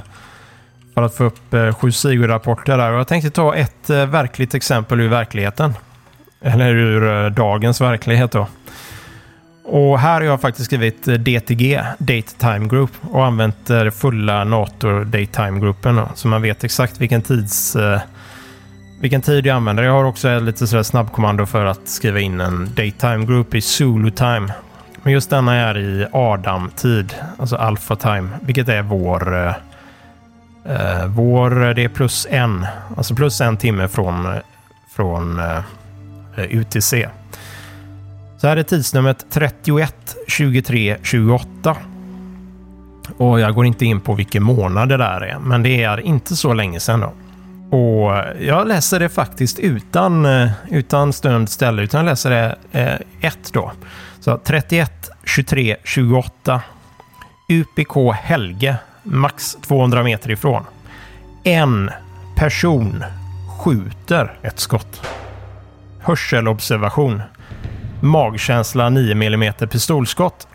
för 1.01 1.07
att 1.07 1.15
få 1.15 1.25
upp 1.25 1.55
eh, 1.55 1.75
Sju 1.75 1.93
Sigurd-rapporter 1.93 2.79
där. 2.79 2.93
Jag 2.93 3.09
tänkte 3.09 3.31
ta 3.31 3.55
ett 3.55 3.91
eh, 3.91 4.07
verkligt 4.07 4.55
exempel 4.55 5.01
ur 5.01 5.09
verkligheten. 5.09 5.75
Eller 6.41 6.75
ur 6.75 7.25
eh, 7.25 7.31
dagens 7.31 7.81
verklighet 7.81 8.33
då. 8.33 8.47
Och 9.65 9.99
här 9.99 10.15
har 10.15 10.21
jag 10.21 10.41
faktiskt 10.41 10.67
skrivit 10.67 11.09
eh, 11.09 11.15
DTG, 11.15 11.83
Date 11.99 12.39
Time 12.39 12.69
Group, 12.69 12.91
och 13.11 13.27
använt 13.27 13.71
eh, 13.71 13.85
det 13.85 13.91
fulla 13.91 14.45
NATO 14.45 15.05
Date 15.05 15.27
Time 15.27 15.61
Groupen. 15.61 16.01
Så 16.15 16.29
man 16.29 16.43
vet 16.43 16.65
exakt 16.65 17.01
vilken 17.01 17.23
tids... 17.23 17.77
Eh, 17.77 18.01
vilken 19.01 19.23
tid 19.23 19.47
jag 19.47 19.57
använder. 19.57 19.83
Jag 19.83 19.93
har 19.93 20.05
också 20.05 20.29
ett 20.29 20.43
lite 20.43 20.67
sådär 20.67 20.83
snabbkommando 20.83 21.47
för 21.47 21.65
att 21.65 21.89
skriva 21.89 22.21
in 22.21 22.41
en 22.41 22.65
Date 22.65 22.91
Time 22.91 23.27
Group 23.27 23.55
i 23.55 23.61
Zulu 23.61 24.11
Time. 24.11 24.53
Men 25.03 25.13
just 25.13 25.31
denna 25.31 25.55
är 25.55 25.79
i 25.79 26.07
Adam-tid, 26.13 27.15
alltså 27.39 27.57
Alpha 27.57 27.97
Time, 27.97 28.29
vilket 28.43 28.69
är 28.69 28.83
vår... 28.83 29.55
Eh, 30.65 31.07
vår 31.07 31.69
eh, 31.69 31.75
det 31.75 31.85
är 31.85 31.89
plus 31.89 32.27
en, 32.31 32.67
alltså 32.97 33.15
plus 33.15 33.41
en 33.41 33.57
timme 33.57 33.89
från, 33.89 34.35
från 34.97 35.39
eh, 35.39 35.63
UTC. 36.37 37.09
Så 38.39 38.49
här 38.49 38.57
är 38.57 38.63
tidsnumret 38.63 39.27
31 39.31 40.17
23 40.29 40.97
28. 41.03 41.77
Och 43.17 43.41
jag 43.41 43.55
går 43.55 43.67
inte 43.67 43.87
in 43.87 44.01
på 44.01 44.15
vilken 44.15 44.43
månad 44.43 44.89
det 44.89 44.97
där 44.97 45.21
är, 45.21 45.39
men 45.39 45.63
det 45.63 45.83
är 45.83 46.01
inte 46.01 46.37
så 46.37 46.55
länge 46.55 46.81
sedan 46.81 47.01
då. 47.01 47.13
Och 47.71 48.25
jag 48.41 48.69
läser 48.69 49.01
det 49.01 49.09
faktiskt 49.09 49.59
utan, 49.59 50.27
eh, 50.27 50.51
utan 50.71 51.13
stund 51.13 51.49
ställe, 51.49 51.83
utan 51.83 51.99
jag 51.99 52.11
läser 52.11 52.31
det 52.31 52.57
eh, 52.73 53.29
ett 53.29 53.53
då. 53.53 53.73
Så 54.21 54.39
31, 54.39 55.11
23, 55.25 55.77
28. 55.85 56.63
UPK 57.49 58.13
Helge, 58.15 58.77
max 59.03 59.57
200 59.63 60.03
meter 60.03 60.31
ifrån. 60.31 60.65
En 61.45 61.91
person 62.37 63.05
skjuter 63.59 64.39
ett 64.43 64.59
skott. 64.59 65.07
Hörselobservation. 66.01 67.23
Magkänsla 68.01 68.89
9 68.89 69.13
mm 69.13 69.53
pistolskott. 69.55 70.49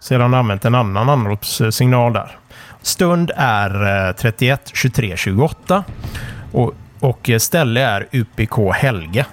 Sedan 0.00 0.20
har 0.20 0.28
han 0.28 0.34
använt 0.34 0.64
en 0.64 0.74
annan 0.74 1.08
anropssignal 1.08 2.12
där. 2.12 2.36
Stund 2.82 3.30
är 3.36 4.12
31 4.12 4.70
23 4.74 5.16
28 5.16 5.84
och, 6.52 6.74
och 7.00 7.30
ställe 7.38 7.80
är 7.80 8.06
UPK 8.12 8.74
Helge. 8.74 9.26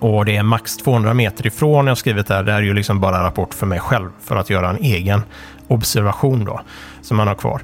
Och 0.00 0.24
det 0.24 0.36
är 0.36 0.42
max 0.42 0.76
200 0.76 1.14
meter 1.14 1.46
ifrån 1.46 1.86
jag 1.86 1.90
har 1.90 1.96
skrivit 1.96 2.26
där. 2.26 2.42
Det 2.42 2.52
här 2.52 2.58
är 2.58 2.62
ju 2.62 2.74
liksom 2.74 3.00
bara 3.00 3.22
rapport 3.22 3.54
för 3.54 3.66
mig 3.66 3.80
själv 3.80 4.10
för 4.24 4.36
att 4.36 4.50
göra 4.50 4.70
en 4.70 4.78
egen 4.78 5.22
observation 5.68 6.44
då 6.44 6.60
som 7.02 7.16
man 7.16 7.28
har 7.28 7.34
kvar. 7.34 7.62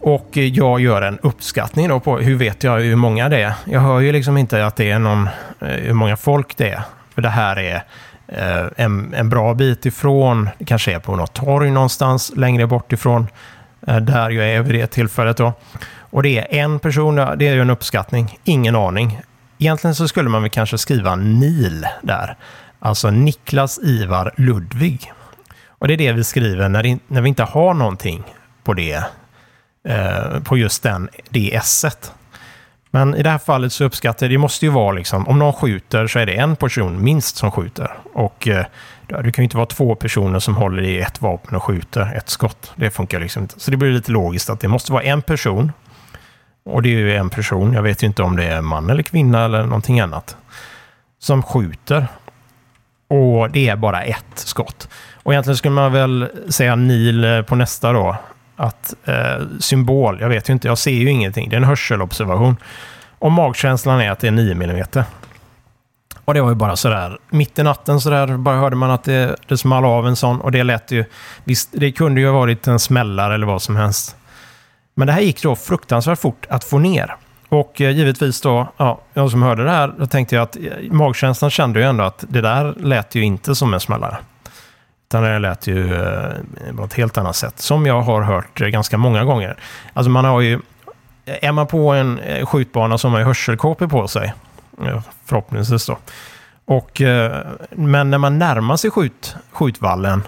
Och 0.00 0.36
jag 0.36 0.80
gör 0.80 1.02
en 1.02 1.18
uppskattning 1.22 1.88
då 1.88 2.00
på 2.00 2.18
hur 2.18 2.34
vet 2.34 2.64
jag 2.64 2.80
hur 2.80 2.96
många 2.96 3.28
det 3.28 3.42
är. 3.42 3.54
Jag 3.64 3.80
hör 3.80 4.00
ju 4.00 4.12
liksom 4.12 4.36
inte 4.36 4.66
att 4.66 4.76
det 4.76 4.90
är 4.90 4.98
någon, 4.98 5.28
eh, 5.60 5.68
hur 5.68 5.92
många 5.92 6.16
folk 6.16 6.56
det 6.56 6.70
är. 6.70 6.82
För 7.14 7.22
det 7.22 7.28
här 7.28 7.58
är 7.58 7.84
eh, 8.28 8.66
en, 8.76 9.14
en 9.14 9.28
bra 9.28 9.54
bit 9.54 9.86
ifrån, 9.86 10.48
det 10.58 10.64
kanske 10.64 10.94
är 10.94 10.98
på 10.98 11.16
något 11.16 11.32
torg 11.32 11.70
någonstans 11.70 12.32
längre 12.36 12.66
bort 12.66 12.92
ifrån 12.92 13.26
eh, 13.86 13.96
där 13.96 14.30
jag 14.30 14.48
är 14.50 14.62
vid 14.62 14.74
det 14.74 14.86
tillfället. 14.86 15.36
Då. 15.36 15.52
Och 15.98 16.22
det 16.22 16.38
är 16.38 16.62
en 16.62 16.78
person, 16.78 17.16
det 17.16 17.48
är 17.48 17.54
ju 17.54 17.60
en 17.60 17.70
uppskattning, 17.70 18.38
ingen 18.44 18.76
aning. 18.76 19.20
Egentligen 19.62 19.94
så 19.94 20.08
skulle 20.08 20.28
man 20.28 20.42
väl 20.42 20.50
kanske 20.50 20.78
skriva 20.78 21.16
NIL 21.16 21.86
där. 22.02 22.36
Alltså 22.78 23.10
Niklas 23.10 23.78
Ivar 23.78 24.34
Ludvig. 24.36 25.12
Och 25.68 25.88
det 25.88 25.94
är 25.94 25.98
det 25.98 26.12
vi 26.12 26.24
skriver 26.24 26.68
när, 26.68 26.82
det, 26.82 26.98
när 27.08 27.20
vi 27.20 27.28
inte 27.28 27.42
har 27.42 27.74
någonting 27.74 28.24
på 28.64 28.74
det, 28.74 29.04
eh, 29.88 30.40
på 30.44 30.56
just 30.56 30.82
den, 30.82 31.08
det 31.30 31.54
S-et. 31.54 32.12
Men 32.90 33.14
i 33.14 33.22
det 33.22 33.30
här 33.30 33.38
fallet 33.38 33.72
så 33.72 33.84
uppskattar 33.84 34.26
jag, 34.26 34.30
det 34.30 34.38
måste 34.38 34.66
ju 34.66 34.72
vara 34.72 34.92
liksom, 34.92 35.28
om 35.28 35.38
någon 35.38 35.52
skjuter 35.52 36.06
så 36.06 36.18
är 36.18 36.26
det 36.26 36.34
en 36.34 36.56
person 36.56 37.04
minst 37.04 37.36
som 37.36 37.50
skjuter. 37.50 37.90
Och 38.12 38.48
eh, 38.48 38.66
det 39.06 39.32
kan 39.32 39.42
ju 39.42 39.44
inte 39.44 39.56
vara 39.56 39.66
två 39.66 39.94
personer 39.94 40.38
som 40.38 40.56
håller 40.56 40.82
i 40.82 41.00
ett 41.00 41.22
vapen 41.22 41.56
och 41.56 41.62
skjuter 41.62 42.14
ett 42.16 42.28
skott. 42.28 42.72
Det 42.76 42.90
funkar 42.90 43.20
liksom 43.20 43.42
inte. 43.42 43.60
Så 43.60 43.70
det 43.70 43.76
blir 43.76 43.90
lite 43.90 44.12
logiskt 44.12 44.50
att 44.50 44.60
det 44.60 44.68
måste 44.68 44.92
vara 44.92 45.02
en 45.02 45.22
person. 45.22 45.72
Och 46.64 46.82
det 46.82 46.88
är 46.88 46.98
ju 46.98 47.16
en 47.16 47.30
person, 47.30 47.72
jag 47.72 47.82
vet 47.82 48.02
ju 48.02 48.06
inte 48.06 48.22
om 48.22 48.36
det 48.36 48.44
är 48.44 48.60
man 48.60 48.90
eller 48.90 49.02
kvinna 49.02 49.44
eller 49.44 49.62
någonting 49.62 50.00
annat. 50.00 50.36
Som 51.18 51.42
skjuter. 51.42 52.06
Och 53.08 53.50
det 53.50 53.68
är 53.68 53.76
bara 53.76 54.02
ett 54.02 54.24
skott. 54.34 54.88
Och 55.14 55.32
egentligen 55.32 55.56
skulle 55.56 55.74
man 55.74 55.92
väl 55.92 56.28
säga 56.48 56.76
NIL 56.76 57.24
eh, 57.24 57.42
på 57.42 57.56
nästa 57.56 57.92
då. 57.92 58.16
Att 58.56 58.94
eh, 59.04 59.46
symbol, 59.60 60.20
jag 60.20 60.28
vet 60.28 60.48
ju 60.48 60.52
inte, 60.52 60.68
jag 60.68 60.78
ser 60.78 60.90
ju 60.90 61.10
ingenting. 61.10 61.48
Det 61.48 61.56
är 61.56 61.58
en 61.58 61.64
hörselobservation. 61.64 62.56
Och 63.18 63.32
magkänslan 63.32 64.00
är 64.00 64.10
att 64.10 64.18
det 64.18 64.26
är 64.26 64.30
9 64.30 64.52
mm. 64.52 64.84
Och 66.24 66.34
det 66.34 66.40
var 66.40 66.48
ju 66.48 66.54
bara 66.54 66.76
sådär, 66.76 67.18
mitt 67.30 67.58
i 67.58 67.62
natten 67.62 68.00
sådär, 68.00 68.36
bara 68.36 68.56
hörde 68.56 68.76
man 68.76 68.90
att 68.90 69.04
det, 69.04 69.36
det 69.48 69.58
small 69.58 69.84
av 69.84 70.06
en 70.06 70.16
sån. 70.16 70.40
Och 70.40 70.52
det 70.52 70.62
lät 70.62 70.90
ju, 70.90 71.04
visst, 71.44 71.68
det 71.72 71.92
kunde 71.92 72.20
ju 72.20 72.26
ha 72.26 72.38
varit 72.38 72.66
en 72.66 72.78
smällare 72.78 73.34
eller 73.34 73.46
vad 73.46 73.62
som 73.62 73.76
helst. 73.76 74.16
Men 74.94 75.06
det 75.06 75.12
här 75.12 75.20
gick 75.20 75.42
då 75.42 75.56
fruktansvärt 75.56 76.18
fort 76.18 76.46
att 76.50 76.64
få 76.64 76.78
ner. 76.78 77.16
Och 77.52 77.80
eh, 77.80 77.90
givetvis 77.90 78.40
då, 78.40 78.72
ja, 78.76 79.00
jag 79.14 79.30
som 79.30 79.42
hörde 79.42 79.64
det 79.64 79.70
här, 79.70 79.94
då 79.98 80.06
tänkte 80.06 80.34
jag 80.34 80.42
att 80.42 80.56
eh, 80.56 80.62
magkänslan 80.90 81.50
kände 81.50 81.80
ju 81.80 81.86
ändå 81.86 82.04
att 82.04 82.24
det 82.28 82.40
där 82.40 82.74
lät 82.78 83.14
ju 83.14 83.22
inte 83.22 83.54
som 83.54 83.74
en 83.74 83.80
smällare. 83.80 84.16
Utan 85.08 85.22
det 85.22 85.38
lät 85.38 85.66
ju 85.66 85.94
eh, 85.94 86.32
på 86.76 86.84
ett 86.84 86.94
helt 86.94 87.18
annat 87.18 87.36
sätt. 87.36 87.58
Som 87.58 87.86
jag 87.86 88.00
har 88.00 88.22
hört 88.22 88.60
eh, 88.60 88.68
ganska 88.68 88.98
många 88.98 89.24
gånger. 89.24 89.56
Alltså 89.92 90.10
man 90.10 90.24
har 90.24 90.40
ju... 90.40 90.60
Är 91.24 91.52
man 91.52 91.66
på 91.66 91.92
en 91.92 92.20
skjutbana 92.46 92.98
så 92.98 93.08
har 93.08 93.12
man 93.12 93.20
ju 93.20 93.26
hörselkåpor 93.26 93.86
på 93.86 94.08
sig. 94.08 94.34
Förhoppningsvis 95.24 95.86
då. 95.86 95.98
Och, 96.64 97.02
men 97.70 98.10
när 98.10 98.18
man 98.18 98.38
närmar 98.38 98.76
sig 98.76 98.90
skjut, 98.90 99.36
skjutvallen 99.52 100.22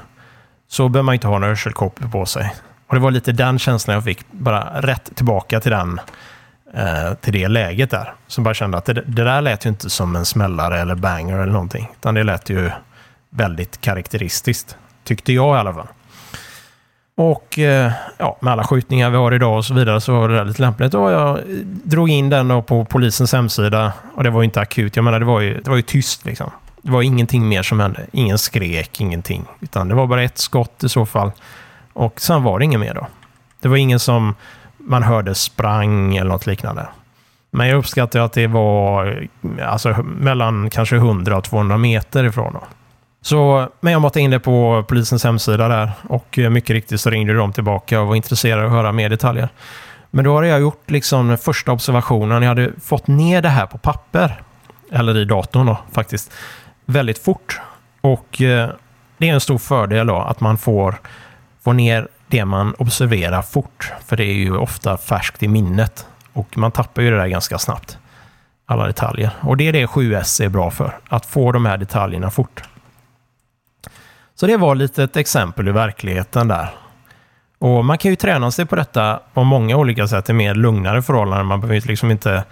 så 0.68 0.88
behöver 0.88 1.04
man 1.04 1.14
inte 1.14 1.26
ha 1.26 1.38
några 1.38 1.48
hörselkåpor 1.52 2.08
på 2.08 2.26
sig. 2.26 2.54
Och 2.86 2.94
det 2.94 3.00
var 3.00 3.10
lite 3.10 3.32
den 3.32 3.58
känslan 3.58 3.94
jag 3.94 4.04
fick, 4.04 4.30
bara 4.30 4.80
rätt 4.80 5.16
tillbaka 5.16 5.60
till 5.60 5.70
den 5.70 6.00
eh, 6.74 7.14
till 7.20 7.32
det 7.32 7.48
läget 7.48 7.90
där. 7.90 8.14
Som 8.26 8.44
bara 8.44 8.54
kände 8.54 8.78
att 8.78 8.84
det, 8.84 8.92
det 8.92 9.24
där 9.24 9.40
lät 9.40 9.66
ju 9.66 9.68
inte 9.68 9.90
som 9.90 10.16
en 10.16 10.24
smällare 10.24 10.80
eller 10.80 10.94
banger 10.94 11.38
eller 11.38 11.52
någonting. 11.52 11.88
Utan 11.98 12.14
det 12.14 12.22
lät 12.22 12.50
ju 12.50 12.70
väldigt 13.30 13.80
karaktäristiskt. 13.80 14.76
Tyckte 15.04 15.32
jag 15.32 15.56
i 15.56 15.58
alla 15.58 15.74
fall. 15.74 15.86
Och 17.16 17.58
eh, 17.58 17.92
ja, 18.18 18.38
med 18.40 18.52
alla 18.52 18.64
skjutningar 18.64 19.10
vi 19.10 19.16
har 19.16 19.34
idag 19.34 19.56
och 19.56 19.64
så 19.64 19.74
vidare 19.74 20.00
så 20.00 20.12
var 20.12 20.28
det 20.28 20.44
lite 20.44 20.62
lämpligt. 20.62 20.94
Och 20.94 21.10
jag 21.10 21.40
drog 21.84 22.10
in 22.10 22.30
den 22.30 22.48
då 22.48 22.62
på 22.62 22.84
polisens 22.84 23.32
hemsida. 23.32 23.92
Och 24.14 24.24
det 24.24 24.30
var 24.30 24.40
ju 24.40 24.44
inte 24.44 24.60
akut. 24.60 24.96
Jag 24.96 25.04
menar, 25.04 25.20
det 25.20 25.26
var 25.26 25.40
ju, 25.40 25.60
det 25.60 25.70
var 25.70 25.76
ju 25.76 25.82
tyst 25.82 26.24
liksom. 26.24 26.50
Det 26.82 26.90
var 26.90 27.02
ingenting 27.02 27.48
mer 27.48 27.62
som 27.62 27.80
hände. 27.80 28.06
Ingen 28.12 28.38
skrek, 28.38 29.00
ingenting. 29.00 29.44
Utan 29.60 29.88
det 29.88 29.94
var 29.94 30.06
bara 30.06 30.22
ett 30.22 30.38
skott 30.38 30.84
i 30.84 30.88
så 30.88 31.06
fall. 31.06 31.32
Och 31.94 32.20
sen 32.20 32.42
var 32.42 32.58
det 32.58 32.64
inget 32.64 32.80
mer 32.80 32.94
då. 32.94 33.06
Det 33.60 33.68
var 33.68 33.76
ingen 33.76 34.00
som 34.00 34.34
man 34.76 35.02
hörde 35.02 35.34
sprang 35.34 36.16
eller 36.16 36.30
något 36.30 36.46
liknande. 36.46 36.86
Men 37.50 37.68
jag 37.68 37.78
uppskattar 37.78 38.20
att 38.20 38.32
det 38.32 38.46
var 38.46 39.26
alltså, 39.62 40.02
mellan 40.02 40.70
kanske 40.70 40.96
100 40.96 41.36
och 41.36 41.44
200 41.44 41.76
meter 41.76 42.24
ifrån. 42.24 42.52
Då. 42.52 42.60
Så, 43.22 43.68
men 43.80 43.92
jag 43.92 44.02
matade 44.02 44.20
in 44.20 44.30
det 44.30 44.40
på 44.40 44.84
polisens 44.88 45.24
hemsida 45.24 45.68
där 45.68 45.90
och 46.08 46.38
eh, 46.38 46.50
mycket 46.50 46.70
riktigt 46.70 47.00
så 47.00 47.10
ringde 47.10 47.34
de 47.34 47.52
tillbaka 47.52 48.00
och 48.00 48.06
var 48.06 48.14
intresserade 48.14 48.62
av 48.62 48.66
att 48.66 48.72
höra 48.72 48.92
mer 48.92 49.08
detaljer. 49.08 49.48
Men 50.10 50.24
då 50.24 50.34
hade 50.34 50.48
jag 50.48 50.60
gjort 50.60 50.90
liksom 50.90 51.28
den 51.28 51.38
första 51.38 51.72
observationen. 51.72 52.42
Jag 52.42 52.48
hade 52.48 52.72
fått 52.84 53.06
ner 53.06 53.42
det 53.42 53.48
här 53.48 53.66
på 53.66 53.78
papper, 53.78 54.42
eller 54.92 55.16
i 55.16 55.24
datorn 55.24 55.66
då 55.66 55.78
faktiskt, 55.92 56.32
väldigt 56.86 57.24
fort. 57.24 57.60
Och 58.00 58.42
eh, 58.42 58.70
det 59.18 59.28
är 59.28 59.34
en 59.34 59.40
stor 59.40 59.58
fördel 59.58 60.06
då 60.06 60.16
att 60.16 60.40
man 60.40 60.58
får, 60.58 60.94
Få 61.64 61.72
ner 61.72 62.08
det 62.28 62.44
man 62.44 62.74
observerar 62.78 63.42
fort. 63.42 63.92
För 64.06 64.16
det 64.16 64.24
är 64.24 64.34
ju 64.34 64.56
ofta 64.56 64.96
färskt 64.96 65.42
i 65.42 65.48
minnet. 65.48 66.06
Och 66.32 66.58
man 66.58 66.72
tappar 66.72 67.02
ju 67.02 67.10
det 67.10 67.16
där 67.16 67.26
ganska 67.26 67.58
snabbt. 67.58 67.98
Alla 68.66 68.86
detaljer. 68.86 69.30
Och 69.40 69.56
det 69.56 69.68
är 69.68 69.72
det 69.72 69.86
7S 69.86 70.44
är 70.44 70.48
bra 70.48 70.70
för. 70.70 70.98
Att 71.08 71.26
få 71.26 71.52
de 71.52 71.66
här 71.66 71.76
detaljerna 71.76 72.30
fort. 72.30 72.62
Så 74.34 74.46
det 74.46 74.56
var 74.56 74.74
lite 74.74 75.02
ett 75.02 75.16
exempel 75.16 75.68
ur 75.68 75.72
verkligheten 75.72 76.48
där. 76.48 76.68
Och 77.58 77.84
man 77.84 77.98
kan 77.98 78.10
ju 78.10 78.16
träna 78.16 78.50
sig 78.50 78.66
på 78.66 78.76
detta 78.76 79.20
på 79.34 79.44
många 79.44 79.76
olika 79.76 80.06
sätt 80.06 80.30
i 80.30 80.32
mer 80.32 80.54
lugnare 80.54 81.02
förhållanden. 81.02 81.46
Man 81.46 81.60
behöver 81.60 81.88
liksom 81.88 82.10
inte, 82.10 82.44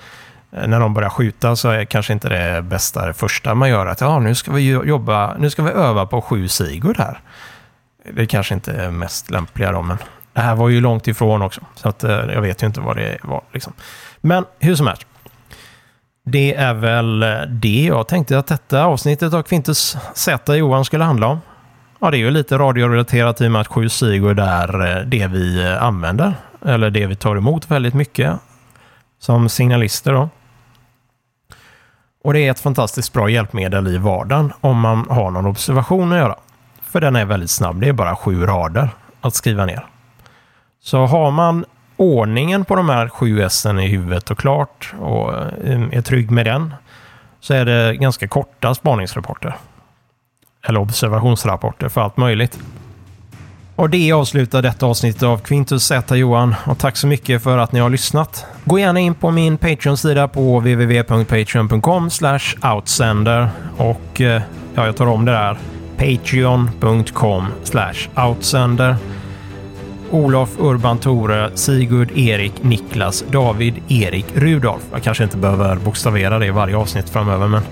eh, 0.53 0.67
när 0.67 0.81
de 0.81 0.95
börjar 0.95 1.11
skjuta 1.11 1.57
så 1.57 1.69
är 1.69 1.85
kanske 1.85 2.13
inte 2.13 2.29
det 2.29 2.63
bästa 2.63 3.07
det 3.07 3.15
första 3.15 3.55
man 3.55 3.69
gör 3.69 3.87
att 3.87 4.01
ja, 4.01 4.19
nu 4.19 4.35
ska 4.35 4.53
vi 4.53 4.71
jobba, 4.71 5.35
nu 5.39 5.51
ska 5.51 5.63
vi 5.63 5.71
öva 5.71 6.07
på 6.07 6.23
sju 6.23 6.49
Sigurd 6.49 6.99
här. 6.99 7.21
Det 8.15 8.27
kanske 8.27 8.55
inte 8.55 8.73
är 8.73 8.91
mest 8.91 9.31
lämpliga 9.31 9.73
då, 9.73 9.83
men 9.83 9.99
det 10.33 10.41
här 10.41 10.55
var 10.55 10.69
ju 10.69 10.81
långt 10.81 11.09
ifrån 11.09 11.43
också. 11.43 11.61
Så 11.75 11.89
att, 11.89 12.05
eh, 12.05 12.11
jag 12.11 12.43
vet 12.43 12.63
ju 12.63 12.67
inte 12.67 12.81
vad 12.81 12.97
det 12.97 13.19
var. 13.23 13.43
Liksom. 13.53 13.73
Men 14.21 14.45
hur 14.59 14.75
som 14.75 14.87
helst. 14.87 15.07
Det 16.25 16.55
är 16.55 16.75
väl 16.75 17.23
eh, 17.23 17.41
det 17.49 17.85
jag 17.85 18.09
tänkte 18.09 18.39
att 18.39 18.47
detta 18.47 18.85
avsnittet 18.85 19.35
av 19.35 19.43
Quintus 19.43 19.97
Z 20.15 20.57
Johan 20.57 20.85
skulle 20.85 21.05
handla 21.05 21.27
om. 21.27 21.41
Ja, 22.01 22.11
det 22.11 22.17
är 22.17 22.19
ju 22.19 22.31
lite 22.31 22.59
radiorelaterat 22.59 23.41
i 23.41 23.47
och 23.47 23.51
med 23.51 23.61
att 23.61 23.67
7 23.67 23.89
Sigurd 23.89 24.39
är 24.39 24.97
eh, 24.97 25.05
det 25.05 25.27
vi 25.27 25.65
eh, 25.65 25.83
använder. 25.83 26.35
Eller 26.65 26.91
det 26.91 27.07
vi 27.07 27.17
tar 27.17 27.37
emot 27.37 27.71
väldigt 27.71 27.95
mycket 27.95 28.33
som 29.19 29.49
signalister. 29.49 30.13
Då. 30.13 30.29
Och 32.25 32.33
det 32.33 32.41
är 32.41 32.51
ett 32.51 32.61
fantastiskt 32.61 33.13
bra 33.13 33.29
hjälpmedel 33.29 33.89
i 33.89 33.99
vardagen 33.99 34.53
om 34.61 34.81
man 34.81 35.07
har 35.11 35.31
någon 35.31 35.47
observation 35.47 36.13
att 36.13 36.19
göra. 36.19 36.37
För 36.93 37.01
den 37.01 37.17
är 37.17 37.25
väldigt 37.25 37.51
snabb. 37.51 37.81
Det 37.81 37.89
är 37.89 37.93
bara 37.93 38.17
sju 38.17 38.47
rader 38.47 38.89
att 39.21 39.35
skriva 39.35 39.67
ner. 39.67 39.87
Så 40.83 41.07
har 41.07 41.31
man 41.31 41.65
ordningen 41.97 42.65
på 42.65 42.77
de 42.77 42.89
här 42.89 43.09
sju 43.09 43.43
S 43.43 43.67
i 43.67 43.87
huvudet 43.87 44.31
och 44.31 44.39
klart 44.39 44.95
och 45.01 45.35
eh, 45.35 45.83
är 45.93 46.03
trygg 46.03 46.31
med 46.31 46.47
den 46.47 46.75
så 47.41 47.55
är 47.55 47.65
det 47.65 47.97
ganska 47.97 48.29
korta 48.29 48.75
spaningsrapporter 48.75 49.57
eller 50.67 50.81
observationsrapporter 50.81 51.89
för 51.89 52.01
allt 52.01 52.17
möjligt. 52.17 52.59
Och 53.77 53.91
det 53.91 54.13
avslutar 54.13 54.63
detta 54.63 54.87
avsnitt 54.87 55.23
av 55.23 55.39
Quintus 55.39 55.85
Z 55.85 56.17
Johan 56.17 56.55
och 56.67 56.79
tack 56.79 56.97
så 56.97 57.07
mycket 57.07 57.43
för 57.43 57.59
att 57.59 57.73
ni 57.73 57.81
har 57.81 57.91
lyssnat. 57.91 58.47
Gå 58.65 58.79
gärna 58.79 59.01
in 59.01 59.15
på 59.15 59.31
min 59.31 59.59
Patreon-sida 59.59 60.29
på 60.29 60.59
www.patreon.com 60.59 62.11
outsender 62.75 63.49
och 63.77 64.21
eh, 64.21 64.43
ja, 64.75 64.87
jag 64.87 64.97
tar 64.97 65.07
om 65.07 65.25
det 65.25 65.33
där. 65.33 65.57
Patreon.com 66.03 67.47
outsender. 68.17 68.97
Olof, 70.11 70.51
Urban, 70.59 70.99
Tore, 70.99 71.51
Sigurd, 71.55 72.19
Erik, 72.19 72.63
Niklas, 72.63 73.25
David, 73.31 73.75
Erik, 73.89 74.27
Rudolf. 74.35 74.83
Jag 74.93 75.03
kanske 75.03 75.25
inte 75.25 75.37
behöver 75.37 75.77
bokstavera 75.77 76.39
det 76.39 76.47
i 76.47 76.51
varje 76.51 76.77
avsnitt 76.77 77.11
framöver, 77.11 77.49
men 77.49 77.63